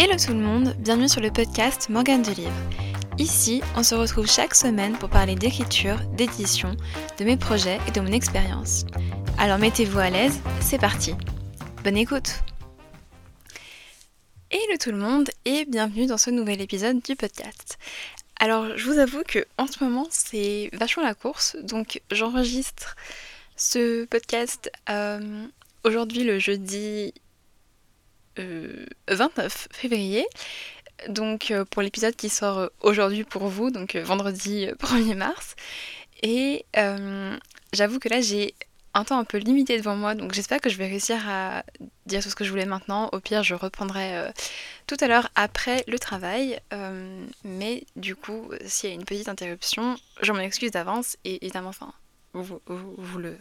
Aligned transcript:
Hello 0.00 0.14
tout 0.14 0.32
le 0.32 0.38
monde, 0.38 0.76
bienvenue 0.78 1.08
sur 1.08 1.20
le 1.20 1.32
podcast 1.32 1.88
Morgane 1.88 2.22
de 2.22 2.30
Livre. 2.30 2.54
Ici, 3.18 3.62
on 3.74 3.82
se 3.82 3.96
retrouve 3.96 4.30
chaque 4.30 4.54
semaine 4.54 4.96
pour 4.96 5.10
parler 5.10 5.34
d'écriture, 5.34 5.98
d'édition, 6.16 6.76
de 7.18 7.24
mes 7.24 7.36
projets 7.36 7.80
et 7.88 7.90
de 7.90 8.00
mon 8.00 8.12
expérience. 8.12 8.84
Alors 9.38 9.58
mettez-vous 9.58 9.98
à 9.98 10.08
l'aise, 10.08 10.40
c'est 10.60 10.78
parti. 10.78 11.14
Bonne 11.82 11.96
écoute 11.96 12.44
Hello 14.52 14.76
tout 14.80 14.92
le 14.92 14.98
monde 14.98 15.30
et 15.44 15.64
bienvenue 15.64 16.06
dans 16.06 16.16
ce 16.16 16.30
nouvel 16.30 16.60
épisode 16.60 17.02
du 17.02 17.16
podcast. 17.16 17.76
Alors 18.38 18.76
je 18.76 18.88
vous 18.88 19.00
avoue 19.00 19.24
que 19.26 19.48
en 19.58 19.66
ce 19.66 19.82
moment 19.82 20.06
c'est 20.10 20.70
vachement 20.74 21.02
la 21.02 21.14
course, 21.14 21.56
donc 21.64 22.02
j'enregistre 22.12 22.94
ce 23.56 24.04
podcast 24.04 24.70
euh, 24.90 25.44
aujourd'hui 25.82 26.22
le 26.22 26.38
jeudi 26.38 27.12
29 29.08 29.38
euh, 29.38 29.48
février. 29.74 30.26
Donc 31.08 31.50
euh, 31.50 31.64
pour 31.64 31.82
l'épisode 31.82 32.16
qui 32.16 32.28
sort 32.28 32.58
euh, 32.58 32.68
aujourd'hui 32.80 33.24
pour 33.24 33.46
vous, 33.48 33.70
donc 33.70 33.96
vendredi 33.96 34.66
1er 34.78 35.14
mars. 35.14 35.54
Et 36.22 36.64
j'avoue 37.72 37.98
que 38.00 38.08
là 38.08 38.20
j'ai 38.20 38.54
un 38.94 39.04
temps 39.04 39.18
un 39.18 39.24
peu 39.24 39.38
limité 39.38 39.76
devant 39.76 39.94
moi, 39.94 40.16
donc 40.16 40.32
j'espère 40.32 40.60
que 40.60 40.68
je 40.68 40.76
vais 40.76 40.88
réussir 40.88 41.28
à 41.28 41.62
dire 42.06 42.22
tout 42.22 42.30
ce 42.30 42.34
que 42.34 42.42
je 42.42 42.50
voulais 42.50 42.66
maintenant. 42.66 43.08
Au 43.12 43.20
pire, 43.20 43.44
je 43.44 43.54
reprendrai 43.54 44.32
tout 44.88 44.96
à 45.00 45.06
l'heure 45.06 45.28
après 45.36 45.84
le 45.86 45.96
travail. 46.00 46.58
mais 47.44 47.84
du 47.94 48.16
coup, 48.16 48.50
s'il 48.66 48.90
y 48.90 48.92
a 48.92 48.96
une 48.96 49.04
petite 49.04 49.28
interruption, 49.28 49.96
je 50.22 50.32
m'en 50.32 50.40
excuse 50.40 50.72
d'avance 50.72 51.16
et 51.24 51.44
évidemment, 51.44 51.68
enfin, 51.68 51.92
vous, 52.32 52.60
vous, 52.66 53.18
le, 53.18 53.38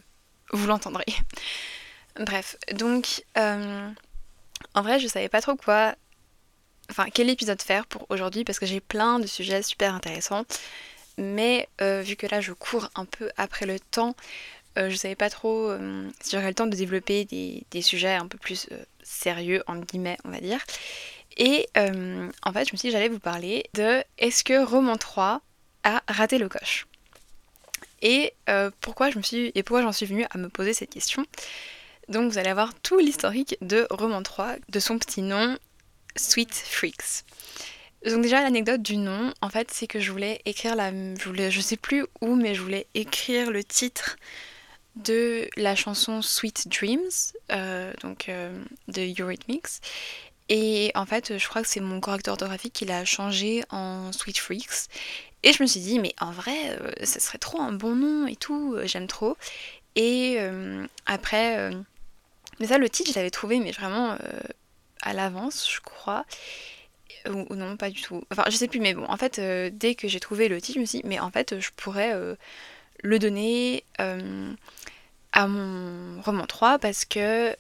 vous 0.52 0.68
l'entendrez. 0.68 1.05
Bref, 2.20 2.57
donc 2.73 3.23
en 4.73 4.81
vrai, 4.81 4.99
je 4.99 5.07
savais 5.07 5.29
pas 5.29 5.41
trop 5.41 5.55
quoi. 5.55 5.95
Enfin, 6.89 7.07
quel 7.13 7.29
épisode 7.29 7.61
faire 7.61 7.85
pour 7.85 8.05
aujourd'hui 8.09 8.43
parce 8.43 8.59
que 8.59 8.65
j'ai 8.65 8.79
plein 8.79 9.20
de 9.20 9.27
sujets 9.27 9.62
super 9.62 9.93
intéressants. 9.93 10.45
Mais 11.18 11.68
euh, 11.82 12.01
vu 12.01 12.15
que 12.15 12.27
là 12.27 12.41
je 12.41 12.54
cours 12.54 12.90
un 12.95 13.05
peu 13.05 13.29
après 13.37 13.65
le 13.65 13.79
temps, 13.79 14.15
euh, 14.77 14.90
je 14.90 14.95
savais 14.95 15.15
pas 15.15 15.29
trop 15.29 15.70
euh, 15.70 16.07
si 16.21 16.32
j'aurais 16.32 16.49
le 16.49 16.54
temps 16.54 16.67
de 16.67 16.76
développer 16.76 17.26
des, 17.26 17.82
sujets 17.82 18.13
un 18.13 18.27
peu 18.27 18.37
plus 18.37 18.70
sérieux, 19.01 19.63
en 19.67 19.77
guillemets, 19.77 20.17
on 20.26 20.29
va 20.29 20.40
dire. 20.40 20.63
Et 21.37 21.67
en 21.76 22.54
fait, 22.54 22.67
je 22.67 22.73
me 22.73 22.77
suis 22.77 22.89
dit 22.89 22.91
j'allais 22.91 23.10
vous 23.10 23.20
parler 23.20 23.65
de 23.73 24.04
est-ce 24.17 24.43
que 24.43 24.63
Roman 24.63 24.98
3 24.98 25.41
a 25.84 26.04
raté 26.07 26.37
le 26.39 26.49
coche? 26.49 26.87
Et 28.01 28.34
pourquoi 28.82 29.12
je 29.12 29.17
me 29.17 29.23
suis 29.23 29.51
et 29.54 29.63
pourquoi 29.63 29.84
j'en 29.84 29.91
suis 29.91 30.05
venue 30.05 30.26
à 30.32 30.37
me 30.37 30.49
poser 30.49 30.73
cette 30.73 30.91
question? 30.91 31.26
Donc 32.10 32.32
vous 32.32 32.38
allez 32.38 32.50
avoir 32.50 32.74
tout 32.74 33.00
l'historique 33.00 33.58
de 33.62 33.88
Roman 33.90 34.24
3, 34.24 34.55
de 34.70 34.80
son 34.80 34.98
petit 34.98 35.22
nom, 35.22 35.58
Sweet 36.16 36.54
Freaks. 36.54 37.26
Donc 38.05 38.22
déjà 38.22 38.41
l'anecdote 38.41 38.82
du 38.82 38.98
nom, 38.98 39.34
en 39.41 39.50
fait, 39.50 39.72
c'est 39.72 39.88
que 39.88 40.00
je 40.00 40.12
voulais 40.12 40.41
écrire 40.46 40.76
la, 40.76 40.91
je 40.91 41.26
voulais, 41.26 41.52
je 41.52 41.62
sais 41.62 41.78
plus 41.78 42.05
où, 42.22 42.35
mais 42.35 42.55
je 42.55 42.62
voulais 42.62 42.88
écrire 42.94 43.52
le 43.52 43.63
titre 43.63 44.18
de 44.96 45.48
la 45.58 45.76
chanson 45.76 46.22
Sweet 46.22 46.68
Dreams, 46.68 47.10
euh, 47.52 47.94
donc 48.02 48.30
euh, 48.30 48.63
de 48.88 49.22
Eurythmics. 49.22 49.82
Et 50.50 50.91
en 50.96 51.05
fait, 51.05 51.38
je 51.38 51.48
crois 51.48 51.62
que 51.62 51.68
c'est 51.68 51.82
mon 51.82 52.00
correcteur 52.00 52.34
orthographique 52.34 52.74
qui 52.74 52.85
l'a 52.85 53.04
changé 53.04 53.63
en 53.70 54.12
Sweet 54.13 54.38
Freaks. 54.38 54.88
Et 55.44 55.52
je 55.52 55.62
me 55.62 55.68
suis 55.68 55.82
dit, 55.82 56.00
mais 56.00 56.13
en 56.22 56.32
vrai, 56.32 56.55
euh, 56.82 56.91
ça 57.04 57.20
serait 57.20 57.38
trop 57.38 57.62
un 57.62 57.74
bon 57.74 57.96
nom 57.96 58.28
et 58.28 58.38
tout, 58.38 58.78
j'aime 58.85 59.08
trop. 59.08 59.38
Et 59.96 60.38
après, 61.08 61.72
mais 62.60 62.68
ça, 62.68 62.77
le 62.77 62.90
titre, 62.90 63.12
je 63.12 63.16
l'avais 63.16 63.30
trouvé, 63.30 63.60
mais 63.60 63.72
vraiment 63.72 64.12
euh, 64.13 64.40
à 65.02 65.13
l'avance, 65.13 65.69
je 65.72 65.80
crois. 65.81 66.25
Ou, 67.30 67.56
non, 67.56 67.78
pas 67.78 67.90
du 67.90 68.02
tout. 68.02 68.24
Enfin, 68.31 68.46
je 68.47 68.56
sais 68.56 68.68
plus, 68.68 68.80
mais 68.80 68.94
bon, 68.94 69.06
en 69.08 69.18
fait, 69.18 69.40
euh, 69.40 69.69
dès 69.72 69.96
que 69.96 70.08
j'ai 70.08 70.19
trouvé 70.19 70.47
le 70.47 70.62
titre, 70.62 70.75
je 70.75 70.81
me 70.81 70.85
suis 70.85 71.02
dit, 71.02 71.08
mais 71.08 71.19
en 71.19 71.30
fait, 71.31 71.59
je 71.59 71.69
pourrais 71.75 72.13
euh, 72.13 72.35
le 73.03 73.19
donner 73.19 73.84
à 75.34 75.47
mon 75.47 76.22
roman 76.22 76.47
3 76.47 76.79
parce 76.79 77.06
que 77.06 77.56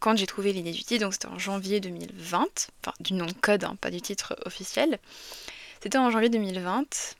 quand 0.00 0.16
j'ai 0.16 0.26
trouvé 0.26 0.52
l'idée 0.52 0.72
du 0.72 0.82
titre, 0.82 1.04
donc 1.04 1.14
c'était 1.14 1.28
en 1.28 1.38
janvier 1.38 1.80
2020, 1.80 2.70
enfin 2.82 2.92
du 3.00 3.14
nom 3.14 3.26
de 3.26 3.32
code, 3.32 3.64
hein, 3.64 3.76
pas 3.80 3.90
du 3.90 4.02
titre 4.02 4.36
officiel, 4.44 4.98
c'était 5.80 5.98
en 5.98 6.10
janvier 6.10 6.28
2020. 6.28 7.16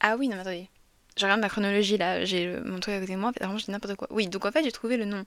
Ah 0.00 0.16
oui, 0.16 0.28
non, 0.28 0.36
mais 0.36 0.42
attendez. 0.42 0.68
Je 1.16 1.24
regarde 1.24 1.40
ma 1.40 1.48
chronologie 1.48 1.98
là, 1.98 2.24
j'ai 2.24 2.48
mon 2.64 2.80
truc 2.80 2.94
à 2.94 3.00
côté 3.00 3.12
de 3.12 3.18
moi, 3.18 3.32
vraiment 3.38 3.54
dis 3.54 3.70
n'importe 3.70 3.96
quoi. 3.96 4.08
Oui, 4.10 4.28
donc 4.28 4.46
en 4.46 4.52
fait 4.52 4.64
j'ai 4.64 4.72
trouvé 4.72 4.96
le 4.96 5.04
nom 5.04 5.24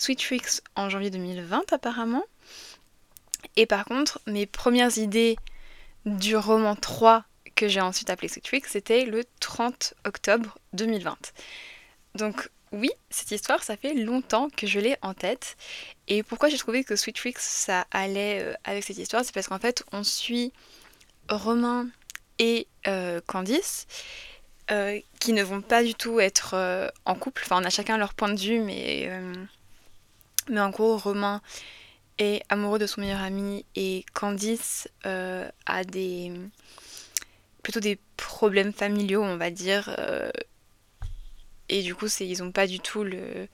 Sweet 0.00 0.18
Tricks 0.18 0.62
en 0.76 0.88
janvier 0.88 1.10
2020 1.10 1.74
apparemment. 1.74 2.24
Et 3.56 3.66
par 3.66 3.84
contre, 3.84 4.18
mes 4.26 4.46
premières 4.46 4.96
idées 4.96 5.36
du 6.06 6.36
roman 6.36 6.74
3 6.74 7.24
que 7.54 7.68
j'ai 7.68 7.82
ensuite 7.82 8.08
appelé 8.08 8.28
Sweet 8.28 8.44
Tricks, 8.44 8.66
c'était 8.66 9.04
le 9.04 9.24
30 9.40 9.92
octobre 10.06 10.58
2020. 10.72 11.32
Donc 12.14 12.48
oui, 12.72 12.90
cette 13.10 13.30
histoire, 13.30 13.62
ça 13.62 13.76
fait 13.76 13.92
longtemps 13.92 14.48
que 14.56 14.66
je 14.66 14.80
l'ai 14.80 14.96
en 15.02 15.12
tête. 15.12 15.58
Et 16.08 16.22
pourquoi 16.22 16.48
j'ai 16.48 16.56
trouvé 16.56 16.82
que 16.82 16.96
Sweet 16.96 17.16
Tricks, 17.16 17.38
ça 17.38 17.86
allait 17.90 18.42
euh, 18.42 18.54
avec 18.64 18.84
cette 18.84 18.96
histoire, 18.96 19.22
c'est 19.22 19.34
parce 19.34 19.48
qu'en 19.48 19.58
fait, 19.58 19.84
on 19.92 20.02
suit 20.02 20.54
Romain 21.28 21.88
et 22.38 22.66
euh, 22.86 23.20
Candice. 23.26 23.86
Euh, 24.70 25.00
qui 25.18 25.32
ne 25.32 25.42
vont 25.42 25.62
pas 25.62 25.82
du 25.82 25.96
tout 25.96 26.20
être 26.20 26.54
en 27.04 27.16
couple. 27.16 27.42
Enfin, 27.44 27.60
on 27.60 27.64
a 27.64 27.70
chacun 27.70 27.98
leur 27.98 28.14
point 28.14 28.32
de 28.32 28.38
vue, 28.38 28.60
mais 28.60 29.10
mais 30.50 30.60
en 30.60 30.70
gros, 30.70 30.96
Romain 30.96 31.40
est 32.20 32.42
amoureux 32.48 32.78
de 32.78 32.86
son 32.86 33.00
meilleur 33.00 33.22
ami 33.22 33.64
et 33.74 34.04
Candice 34.12 34.88
euh, 35.06 35.48
a 35.66 35.84
des 35.84 36.32
plutôt 37.62 37.80
des 37.80 37.98
problèmes 38.16 38.72
familiaux, 38.72 39.22
on 39.22 39.36
va 39.36 39.50
dire. 39.50 39.94
Euh, 39.98 40.30
et 41.68 41.82
du 41.82 41.94
coup, 41.94 42.08
c'est 42.08 42.26
ils 42.26 42.42
ont 42.42 42.52
pas 42.52 42.66
du 42.66 42.80
tout 42.80 43.04
le 43.04 43.48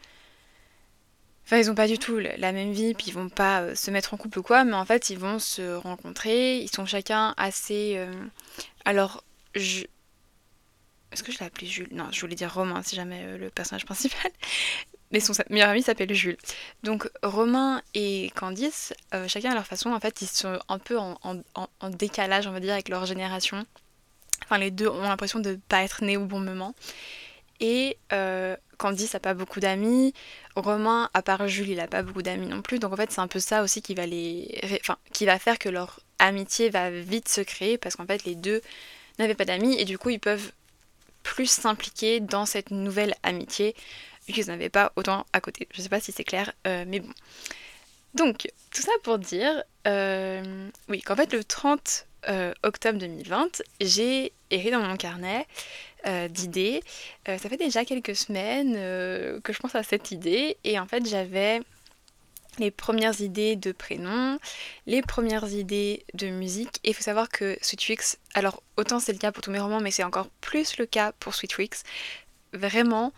Enfin, 1.44 1.58
ils 1.58 1.70
ont 1.70 1.76
pas 1.76 1.86
du 1.86 1.96
tout 1.96 2.18
la 2.18 2.50
même 2.50 2.72
vie, 2.72 2.92
puis 2.94 3.06
ils 3.08 3.14
vont 3.14 3.28
pas 3.28 3.60
euh, 3.62 3.74
se 3.76 3.92
mettre 3.92 4.14
en 4.14 4.16
couple 4.16 4.40
ou 4.40 4.42
quoi, 4.42 4.64
mais 4.64 4.74
en 4.74 4.84
fait, 4.84 5.10
ils 5.10 5.18
vont 5.18 5.38
se 5.38 5.76
rencontrer. 5.76 6.58
Ils 6.58 6.68
sont 6.68 6.86
chacun 6.86 7.34
assez. 7.36 8.04
Alors, 8.84 9.22
je. 9.54 9.84
Est-ce 11.12 11.22
que 11.22 11.30
je 11.30 11.38
l'ai 11.38 11.46
appelé 11.46 11.68
Jules? 11.68 11.88
Non, 11.92 12.08
je 12.10 12.20
voulais 12.20 12.34
dire 12.34 12.52
Romain, 12.52 12.82
si 12.82 12.96
jamais 12.96 13.38
le 13.38 13.48
personnage 13.48 13.84
principal 13.86 14.32
mais 15.12 15.20
son 15.20 15.32
meilleur 15.50 15.68
ami 15.68 15.82
s'appelle 15.82 16.12
Jules. 16.12 16.36
Donc 16.82 17.08
Romain 17.22 17.82
et 17.94 18.30
Candice, 18.34 18.92
euh, 19.14 19.28
chacun 19.28 19.52
à 19.52 19.54
leur 19.54 19.66
façon, 19.66 19.90
en 19.92 20.00
fait, 20.00 20.22
ils 20.22 20.28
sont 20.28 20.58
un 20.68 20.78
peu 20.78 20.98
en, 20.98 21.40
décalage, 21.90 22.46
on 22.46 22.52
va 22.52 22.60
dire, 22.60 22.72
avec 22.72 22.88
leur 22.88 23.06
génération. 23.06 23.64
Enfin, 24.44 24.58
les 24.58 24.70
deux 24.70 24.88
ont 24.88 25.02
l'impression 25.02 25.40
de 25.40 25.50
ne 25.50 25.56
pas 25.56 25.82
être 25.82 26.04
nés 26.04 26.16
au 26.16 26.24
bon 26.24 26.40
moment. 26.40 26.74
Et 27.60 27.96
euh, 28.12 28.56
Candice 28.76 29.14
n'a 29.14 29.20
pas 29.20 29.34
beaucoup 29.34 29.60
d'amis. 29.60 30.12
Romain, 30.56 31.08
à 31.14 31.22
part 31.22 31.48
Jules, 31.48 31.70
il 31.70 31.76
n'a 31.76 31.86
pas 31.86 32.02
beaucoup 32.02 32.22
d'amis 32.22 32.46
non 32.46 32.62
plus. 32.62 32.78
Donc 32.78 32.92
en 32.92 32.96
fait, 32.96 33.10
c'est 33.10 33.20
un 33.20 33.28
peu 33.28 33.40
ça 33.40 33.62
aussi 33.62 33.82
qui 33.82 33.94
va, 33.94 34.06
les... 34.06 34.60
enfin, 34.80 34.98
qui 35.12 35.24
va 35.24 35.38
faire 35.38 35.58
que 35.58 35.68
leur 35.68 36.00
amitié 36.18 36.68
va 36.68 36.90
vite 36.90 37.28
se 37.28 37.40
créer 37.40 37.78
parce 37.78 37.96
qu'en 37.96 38.06
fait, 38.06 38.24
les 38.24 38.34
deux 38.34 38.60
n'avaient 39.18 39.34
pas 39.34 39.44
d'amis 39.44 39.78
et 39.78 39.84
du 39.84 39.98
coup, 39.98 40.10
ils 40.10 40.20
peuvent 40.20 40.52
plus 41.22 41.50
s'impliquer 41.50 42.20
dans 42.20 42.46
cette 42.46 42.70
nouvelle 42.70 43.14
amitié 43.22 43.74
vu 44.26 44.34
qu'ils 44.34 44.46
n'avaient 44.46 44.68
pas 44.68 44.92
autant 44.96 45.26
à 45.32 45.40
côté. 45.40 45.68
Je 45.72 45.82
sais 45.82 45.88
pas 45.88 46.00
si 46.00 46.12
c'est 46.12 46.24
clair, 46.24 46.52
euh, 46.66 46.84
mais 46.86 47.00
bon. 47.00 47.12
Donc, 48.14 48.48
tout 48.72 48.82
ça 48.82 48.92
pour 49.02 49.18
dire, 49.18 49.62
euh, 49.86 50.68
oui, 50.88 51.02
qu'en 51.02 51.16
fait, 51.16 51.32
le 51.32 51.44
30 51.44 52.06
euh, 52.28 52.54
octobre 52.62 52.98
2020, 52.98 53.62
j'ai 53.80 54.32
écrit 54.50 54.70
dans 54.70 54.80
mon 54.80 54.96
carnet 54.96 55.46
d'idées. 56.30 56.82
ça 57.26 57.36
fait 57.36 57.56
déjà 57.56 57.84
quelques 57.84 58.14
semaines 58.14 58.74
que 59.42 59.52
je 59.52 59.58
pense 59.58 59.74
à 59.74 59.82
cette 59.82 60.12
idée, 60.12 60.56
et 60.62 60.78
en 60.78 60.86
fait, 60.86 61.04
j'avais 61.04 61.62
les 62.58 62.70
premières 62.70 63.20
idées 63.20 63.56
de 63.56 63.72
prénoms, 63.72 64.38
les 64.86 65.02
premières 65.02 65.48
idées 65.52 66.04
de 66.14 66.28
musique. 66.28 66.80
Et 66.84 66.90
il 66.90 66.94
faut 66.94 67.02
savoir 67.02 67.28
que 67.28 67.56
Sweet 67.60 68.18
alors 68.34 68.62
autant 68.76 69.00
c'est 69.00 69.12
le 69.12 69.18
cas 69.18 69.32
pour 69.32 69.42
tous 69.42 69.50
mes 69.50 69.60
romans, 69.60 69.80
mais 69.80 69.90
c'est 69.90 70.04
encore 70.04 70.28
plus 70.40 70.78
le 70.78 70.86
cas 70.86 71.12
pour 71.12 71.34
Sweet 71.34 71.82
Vraiment, 72.52 73.12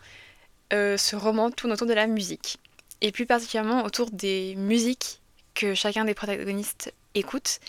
euh, 0.72 0.96
ce 0.96 1.16
roman 1.16 1.50
tourne 1.50 1.72
autour 1.72 1.86
de 1.86 1.94
la 1.94 2.06
musique. 2.06 2.58
Et 3.00 3.12
plus 3.12 3.26
particulièrement 3.26 3.84
autour 3.84 4.10
des 4.10 4.54
musiques 4.56 5.20
que 5.54 5.74
chacun 5.74 6.04
des 6.04 6.14
protagonistes 6.14 6.92
écoute. 7.14 7.60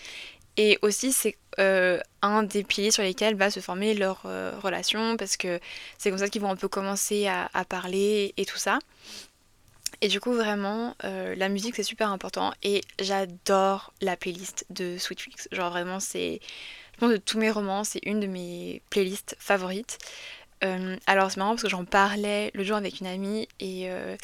Et 0.56 0.78
aussi, 0.82 1.12
c'est 1.12 1.36
euh, 1.58 2.00
un 2.22 2.42
des 2.42 2.64
piliers 2.64 2.90
sur 2.90 3.02
lesquels 3.02 3.36
va 3.36 3.50
se 3.50 3.60
former 3.60 3.94
leur 3.94 4.22
euh, 4.26 4.52
relation, 4.62 5.16
parce 5.16 5.36
que 5.36 5.60
c'est 5.96 6.10
comme 6.10 6.18
ça 6.18 6.28
qu'ils 6.28 6.42
vont 6.42 6.50
un 6.50 6.56
peu 6.56 6.68
commencer 6.68 7.26
à, 7.28 7.48
parler 7.64 8.34
et 8.36 8.44
tout 8.44 8.58
ça. 8.58 8.78
Et 10.02 10.08
du 10.08 10.20
coup, 10.20 10.32
vraiment, 10.32 10.94
la 11.02 11.48
musique, 11.48 11.76
c'est 11.76 11.82
super 11.82 12.10
important. 12.10 12.52
Et 12.62 12.80
j'adore 13.00 13.92
la 14.00 14.16
playlist 14.16 14.64
de 14.70 14.96
Sweet 14.98 15.20
Freaks. 15.20 15.48
Genre, 15.52 15.70
vraiment, 15.70 16.00
c'est. 16.00 16.40
Je 16.94 16.98
pense 17.00 17.12
de 17.12 17.16
tous 17.16 17.38
mes 17.38 17.50
romans, 17.50 17.84
c'est 17.84 18.00
une 18.04 18.20
de 18.20 18.26
mes 18.26 18.82
playlists 18.90 19.36
favorites. 19.38 19.98
Euh, 20.64 20.96
alors 21.06 21.30
c'est 21.30 21.38
marrant 21.38 21.52
parce 21.52 21.62
que 21.62 21.68
j'en 21.68 21.84
parlais 21.84 22.50
le 22.54 22.64
jour 22.64 22.76
avec 22.76 23.00
une 23.00 23.06
amie 23.06 23.48
et 23.60 23.90
euh, 23.90 24.16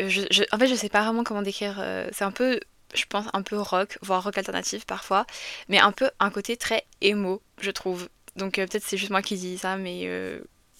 en 0.00 0.58
fait 0.58 0.66
je 0.66 0.74
sais 0.74 0.88
pas 0.88 1.02
vraiment 1.02 1.24
comment 1.24 1.42
décrire. 1.42 1.76
Euh, 1.80 2.08
c'est 2.12 2.24
un 2.24 2.32
peu 2.32 2.60
je 2.94 3.04
pense, 3.08 3.24
un 3.32 3.40
peu 3.40 3.58
rock, 3.58 3.96
voire 4.02 4.22
rock 4.22 4.36
alternatif 4.36 4.84
parfois, 4.84 5.24
mais 5.68 5.78
un 5.78 5.92
peu 5.92 6.10
un 6.20 6.28
côté 6.28 6.58
très 6.58 6.84
émo, 7.00 7.40
je 7.60 7.70
trouve. 7.70 8.10
Donc 8.36 8.56
peut-être 8.56 8.84
c'est 8.84 8.98
juste 8.98 9.10
moi 9.10 9.22
qui 9.22 9.36
dis 9.36 9.56
ça, 9.56 9.78
mais 9.78 10.06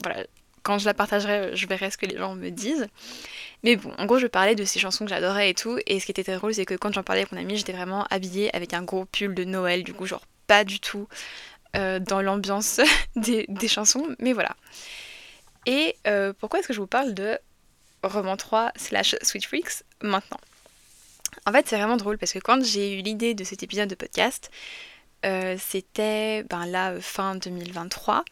voilà, 0.03 0.27
quand 0.63 0.79
je 0.79 0.85
la 0.85 0.93
partagerai, 0.93 1.57
je 1.57 1.67
verrai 1.67 1.91
ce 1.91 1.97
que 1.97 2.05
les 2.05 2.19
gens 2.19 2.35
me 2.35 2.51
disent. 2.51 2.87
Mais 3.63 3.77
bon, 3.77 3.93
en 3.97 4.05
gros, 4.07 4.19
je 4.19 4.27
parlais 4.27 4.55
de 4.55 4.65
ces 4.65 4.79
chansons 4.79 5.05
que 5.05 5.11
j'adorais 5.11 5.51
et 5.51 5.55
tout, 5.55 5.79
et 5.87 6.01
ce 6.01 6.05
qui 6.05 6.11
était 6.11 6.23
très 6.23 6.37
drôle, 6.37 6.53
c'est 6.55 6.67
que 6.67 6.75
quand 6.75 6.93
j'en 6.93 7.03
parlais 7.03 7.23
avec 7.23 7.33
mon 7.33 7.39
ami, 7.39 7.57
j'étais 7.57 7.73
vraiment 7.73 8.05
habillée 8.11 8.55
avec 8.55 8.75
un 8.75 8.83
gros 8.83 9.07
pull 9.07 9.35
de 9.35 9.45
Noël, 9.45 9.83
du 9.83 9.95
coup, 9.95 10.05
genre 10.05 10.27
pas 10.47 10.65
du 10.65 10.81
tout 10.81 11.09
euh, 11.77 11.99
dans 11.99 12.23
l'ambiance 12.23 12.81
des, 13.17 13.47
chansons, 13.69 14.15
mais 14.19 14.33
voilà. 14.33 14.57
Et 15.67 15.97
pourquoi 16.39 16.59
est-ce 16.59 16.69
que 16.69 16.75
je 16.75 16.81
vous 16.81 16.87
parle 16.87 17.15
de 17.15 17.39
Roman 18.03 18.37
3 18.37 18.73
slash 18.77 19.15
Sweet 19.23 19.47
Freaks 19.47 19.85
maintenant? 20.03 20.41
En 21.47 21.53
fait, 21.53 21.69
c'est 21.69 21.77
vraiment 21.77 21.97
drôle 21.97 22.19
parce 22.19 22.33
que 22.33 22.39
quand 22.39 22.63
j'ai 22.65 22.99
eu 22.99 23.03
l'idée 23.03 23.35
de 23.35 23.45
cet 23.45 23.63
épisode 23.63 23.89
de 23.89 23.95
podcast, 23.95 24.51
euh, 25.25 25.57
c'était 25.59 26.43
ben 26.45 26.67
là 26.67 26.93
euh, 26.93 27.01
fin 27.01 27.37
2023. 27.37 28.25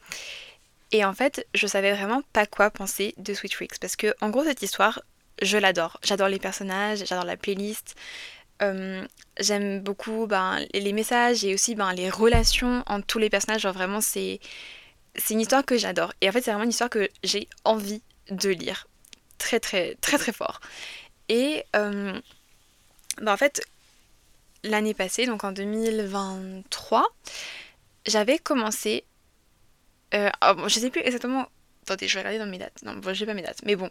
Et 0.93 1.05
en 1.05 1.15
fait, 1.15 1.47
je 1.55 1.67
savais 1.67 1.93
vraiment 1.93 2.23
pas 2.33 2.47
quoi 2.47 2.71
penser 2.71 3.15
de 3.17 3.33
Sweet 3.33 3.55
Freaks 3.55 3.79
parce 3.79 3.97
que 3.97 4.15
en 4.21 4.31
gros 4.31 4.45
cette 4.45 4.63
histoire, 4.63 5.01
je 5.41 5.57
l'adore. 5.57 5.99
J'adore 6.03 6.29
les 6.29 6.39
personnages, 6.39 7.05
j'adore 7.07 7.25
la 7.25 7.37
playlist. 7.37 7.95
Euh, 8.63 9.07
j'aime 9.39 9.81
beaucoup 9.81 10.27
ben, 10.27 10.65
les 10.75 10.93
messages 10.93 11.45
et 11.45 11.55
aussi 11.55 11.75
ben, 11.75 11.93
les 11.93 12.11
relations 12.11 12.83
entre 12.87 13.07
tous 13.07 13.19
les 13.19 13.31
personnages. 13.31 13.63
Genre 13.63 13.73
vraiment, 13.73 14.01
c'est 14.01 14.41
c'est 15.17 15.35
une 15.35 15.41
histoire 15.41 15.65
que 15.65 15.77
j'adore. 15.77 16.13
Et 16.21 16.29
en 16.29 16.33
fait, 16.33 16.43
c'est 16.43 16.51
vraiment 16.51 16.65
une 16.65 16.71
histoire 16.71 16.91
que 16.91 17.09
j'ai 17.25 17.49
envie 17.65 18.03
de 18.31 18.51
lire 18.51 18.87
très 19.39 19.61
très 19.61 19.97
très 19.97 20.19
très 20.19 20.33
fort. 20.33 20.61
Et 21.29 21.65
bah, 21.73 23.33
en 23.33 23.37
fait, 23.37 23.63
l'année 24.65 24.95
passée, 24.95 25.27
donc 25.27 25.45
en 25.45 25.53
2023, 25.53 27.07
j'avais 28.07 28.39
commencé. 28.39 29.05
Euh, 30.15 30.31
oh, 30.43 30.69
je 30.69 30.81
sais 30.81 30.91
plus 30.91 31.03
exactement. 31.03 31.47
Attendez, 31.85 32.09
je 32.09 32.15
vais 32.15 32.21
regarder 32.21 32.39
dans 32.39 32.51
mes 32.51 32.59
dates. 32.59 32.83
Non, 32.83 32.95
bon, 32.95 33.15
j'ai 33.15 33.27
pas 33.27 33.35
mes 33.35 33.43
dates. 33.43 33.61
Mais 33.65 33.77
bon, 33.77 33.91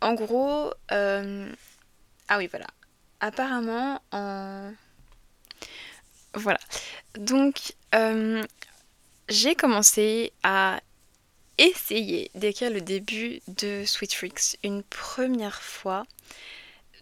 en 0.00 0.14
gros. 0.14 0.72
Euh, 0.92 1.50
ah 2.28 2.38
oui, 2.38 2.48
voilà. 2.50 2.66
Apparemment, 3.24 4.02
en. 4.12 4.74
Voilà. 6.34 6.58
Donc, 7.14 7.72
euh, 7.94 8.42
j'ai 9.30 9.54
commencé 9.54 10.34
à 10.42 10.82
essayer 11.56 12.30
d'écrire 12.34 12.70
le 12.70 12.82
début 12.82 13.40
de 13.48 13.84
Sweet 13.86 14.12
Freaks 14.12 14.58
une 14.62 14.82
première 14.82 15.62
fois. 15.62 16.04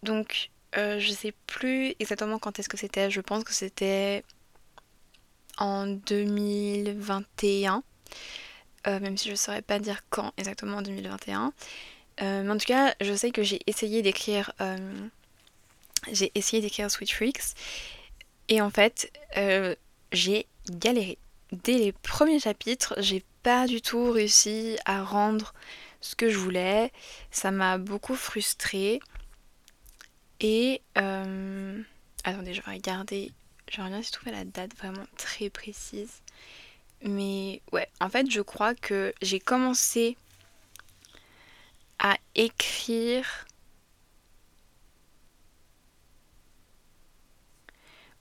Donc, 0.04 0.50
euh, 0.76 1.00
je 1.00 1.10
sais 1.10 1.32
plus 1.48 1.96
exactement 1.98 2.38
quand 2.38 2.56
est-ce 2.60 2.68
que 2.68 2.76
c'était. 2.76 3.10
Je 3.10 3.20
pense 3.20 3.42
que 3.42 3.52
c'était 3.52 4.22
en 5.58 5.88
2021. 5.88 7.82
Euh, 8.86 9.00
même 9.00 9.16
si 9.16 9.26
je 9.26 9.32
ne 9.32 9.36
saurais 9.36 9.62
pas 9.62 9.80
dire 9.80 10.02
quand 10.08 10.32
exactement 10.36 10.76
en 10.76 10.82
2021. 10.82 11.52
Euh, 12.20 12.44
mais 12.44 12.50
en 12.50 12.58
tout 12.58 12.66
cas, 12.66 12.94
je 13.00 13.12
sais 13.12 13.32
que 13.32 13.42
j'ai 13.42 13.58
essayé 13.66 14.02
d'écrire. 14.02 14.52
J'ai 16.10 16.32
essayé 16.34 16.62
d'écrire 16.62 16.90
Sweet 16.90 17.12
Freaks. 17.12 17.54
Et 18.48 18.60
en 18.60 18.70
fait, 18.70 19.12
j'ai 20.12 20.46
galéré. 20.70 21.18
Dès 21.52 21.78
les 21.78 21.92
premiers 21.92 22.40
chapitres, 22.40 22.94
j'ai 22.98 23.22
pas 23.42 23.66
du 23.66 23.82
tout 23.82 24.10
réussi 24.10 24.78
à 24.84 25.02
rendre 25.02 25.52
ce 26.00 26.14
que 26.14 26.30
je 26.30 26.38
voulais. 26.38 26.92
Ça 27.30 27.50
m'a 27.50 27.78
beaucoup 27.78 28.14
frustrée. 28.14 29.00
Et 30.40 30.82
euh, 30.98 31.80
attendez, 32.24 32.54
je 32.54 32.62
vais 32.62 32.72
regarder. 32.72 33.32
Vais 33.76 33.82
regarder 33.82 34.02
si 34.02 34.08
je 34.08 34.18
trouve 34.18 34.32
la 34.32 34.44
date 34.44 34.74
vraiment 34.76 35.04
très 35.16 35.50
précise. 35.50 36.20
Mais 37.02 37.62
ouais, 37.72 37.88
en 38.00 38.08
fait, 38.08 38.30
je 38.30 38.40
crois 38.40 38.74
que 38.74 39.14
j'ai 39.22 39.40
commencé 39.40 40.16
à 41.98 42.16
écrire. 42.34 43.46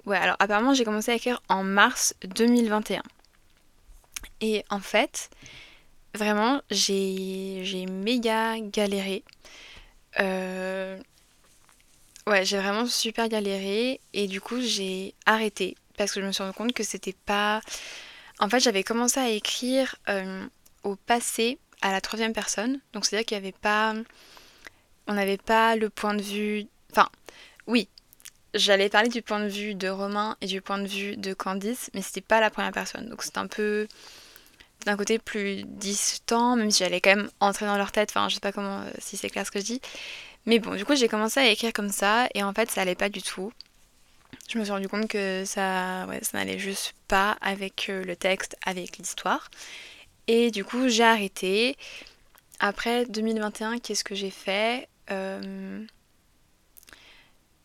Ouais, 0.06 0.18
alors 0.18 0.36
apparemment, 0.40 0.74
j'ai 0.74 0.84
commencé 0.84 1.12
à 1.12 1.16
écrire 1.16 1.42
en 1.50 1.64
mars 1.64 2.16
2021. 2.24 3.04
Et 4.42 4.64
en 4.70 4.80
fait, 4.80 5.30
vraiment, 6.16 6.62
j'ai 6.72 7.86
méga 7.88 8.60
galéré. 8.60 9.24
Euh, 10.20 11.00
Ouais, 12.28 12.46
j'ai 12.46 12.58
vraiment 12.58 12.86
super 12.86 13.28
galéré 13.30 14.00
et 14.14 14.28
du 14.28 14.42
coup 14.42 14.62
j'ai 14.62 15.16
arrêté 15.26 15.76
parce 15.98 16.12
que 16.14 16.22
je 16.22 16.26
me 16.26 16.32
suis 16.32 16.44
rendu 16.44 16.56
compte 16.56 16.74
que 16.74 16.84
c'était 16.84 17.16
pas. 17.26 17.62
En 18.40 18.50
fait, 18.50 18.60
j'avais 18.60 18.84
commencé 18.84 19.20
à 19.20 19.30
écrire 19.30 19.96
euh, 20.10 20.46
au 20.84 20.96
passé 20.96 21.58
à 21.82 21.92
la 21.92 22.02
troisième 22.02 22.34
personne, 22.34 22.80
donc 22.94 23.06
c'est-à-dire 23.06 23.26
qu'il 23.26 23.38
n'y 23.38 23.44
avait 23.48 23.58
pas. 23.58 23.94
On 25.08 25.14
n'avait 25.14 25.38
pas 25.38 25.76
le 25.76 25.90
point 25.90 26.14
de 26.14 26.22
vue. 26.22 26.68
Enfin, 26.92 27.10
oui, 27.68 27.88
j'allais 28.54 28.90
parler 28.90 29.10
du 29.10 29.22
point 29.22 29.40
de 29.40 29.48
vue 29.48 29.76
de 29.76 29.88
Romain 29.88 30.36
et 30.42 30.46
du 30.46 30.62
point 30.62 30.80
de 30.80 30.88
vue 30.88 31.18
de 31.18 31.34
Candice, 31.34 31.90
mais 31.94 32.02
c'était 32.02 32.22
pas 32.22 32.40
la 32.40 32.50
première 32.50 32.72
personne, 32.72 33.10
donc 33.10 33.24
c'était 33.24 33.40
un 33.40 33.48
peu 33.48 33.88
d'un 34.86 34.98
côté 34.98 35.20
plus 35.20 35.64
distant, 35.64 36.56
même 36.56 36.72
si 36.72 36.84
j'allais 36.84 37.02
quand 37.02 37.16
même 37.16 37.30
entrer 37.40 37.66
dans 37.66 37.78
leur 37.78 37.92
tête. 37.92 38.10
Enfin, 38.12 38.30
je 38.30 38.36
sais 38.36 38.40
pas 38.40 38.52
comment, 38.52 38.82
euh, 38.82 38.92
si 39.00 39.18
c'est 39.18 39.30
clair 39.30 39.46
ce 39.46 39.52
que 39.52 39.60
je 39.60 39.66
dis. 39.66 39.82
Mais 40.46 40.60
bon, 40.60 40.76
du 40.76 40.86
coup, 40.86 40.96
j'ai 40.96 41.08
commencé 41.08 41.40
à 41.40 41.48
écrire 41.48 41.72
comme 41.74 41.90
ça 41.90 42.28
et 42.34 42.44
en 42.44 42.54
fait, 42.54 42.72
ça 42.72 42.82
allait 42.82 42.96
pas 42.96 43.10
du 43.10 43.22
tout. 43.22 43.52
Je 44.50 44.58
me 44.58 44.64
suis 44.64 44.74
rendu 44.74 44.88
compte 44.88 45.08
que 45.08 45.44
ça, 45.46 46.08
ça 46.22 46.38
n'allait 46.38 46.60
juste 46.60 46.94
pas 47.08 47.38
avec 47.42 47.90
euh, 47.90 48.04
le 48.04 48.16
texte, 48.16 48.56
avec 48.66 48.98
l'histoire. 48.98 49.50
Et 50.28 50.52
du 50.52 50.64
coup, 50.66 50.88
j'ai 50.88 51.04
arrêté. 51.04 51.78
Après 52.60 53.06
2021, 53.06 53.80
qu'est-ce 53.80 54.04
que 54.04 54.16
j'ai 54.16 54.30
fait? 54.30 54.88
Euh, 55.10 55.84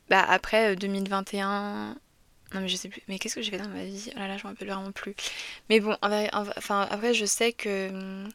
Bah 0.09 0.25
après 0.29 0.77
2021, 0.77 1.51
euh, 1.51 1.95
non 2.55 2.61
mais 2.61 2.69
je 2.69 2.77
sais 2.77 2.89
plus. 2.89 3.03
Mais 3.09 3.19
qu'est-ce 3.19 3.35
que 3.35 3.43
j'ai 3.43 3.51
fait 3.51 3.59
dans 3.59 3.69
ma 3.69 3.85
vie? 3.85 4.11
Oh 4.15 4.19
là 4.19 4.29
là, 4.29 4.37
je 4.37 4.45
m'en 4.45 4.51
rappelle 4.51 4.69
vraiment 4.69 4.93
plus. 4.93 5.15
Mais 5.69 5.81
bon, 5.81 5.97
enfin 6.03 6.87
après, 6.91 7.13
je 7.15 7.25
sais 7.25 7.53
que 7.53 7.91
hum, 7.91 8.29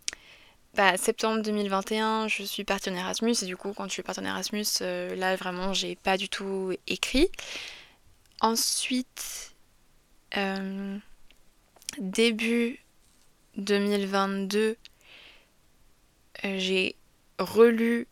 bah, 0.75 0.95
septembre 0.97 1.41
2021, 1.41 2.27
je 2.29 2.43
suis 2.43 2.63
partie 2.63 2.89
en 2.89 2.95
Erasmus 2.95 3.35
et 3.41 3.45
du 3.45 3.57
coup, 3.57 3.73
quand 3.73 3.85
je 3.85 3.91
suis 3.91 4.03
partie 4.03 4.21
en 4.21 4.25
Erasmus, 4.25 4.65
euh, 4.81 5.15
là 5.15 5.35
vraiment, 5.35 5.73
j'ai 5.73 5.95
pas 5.95 6.17
du 6.17 6.29
tout 6.29 6.73
écrit. 6.87 7.29
Ensuite, 8.39 9.53
euh, 10.37 10.97
début 11.99 12.79
2022, 13.57 14.77
euh, 16.45 16.55
j'ai 16.57 16.95
relu 17.37 18.07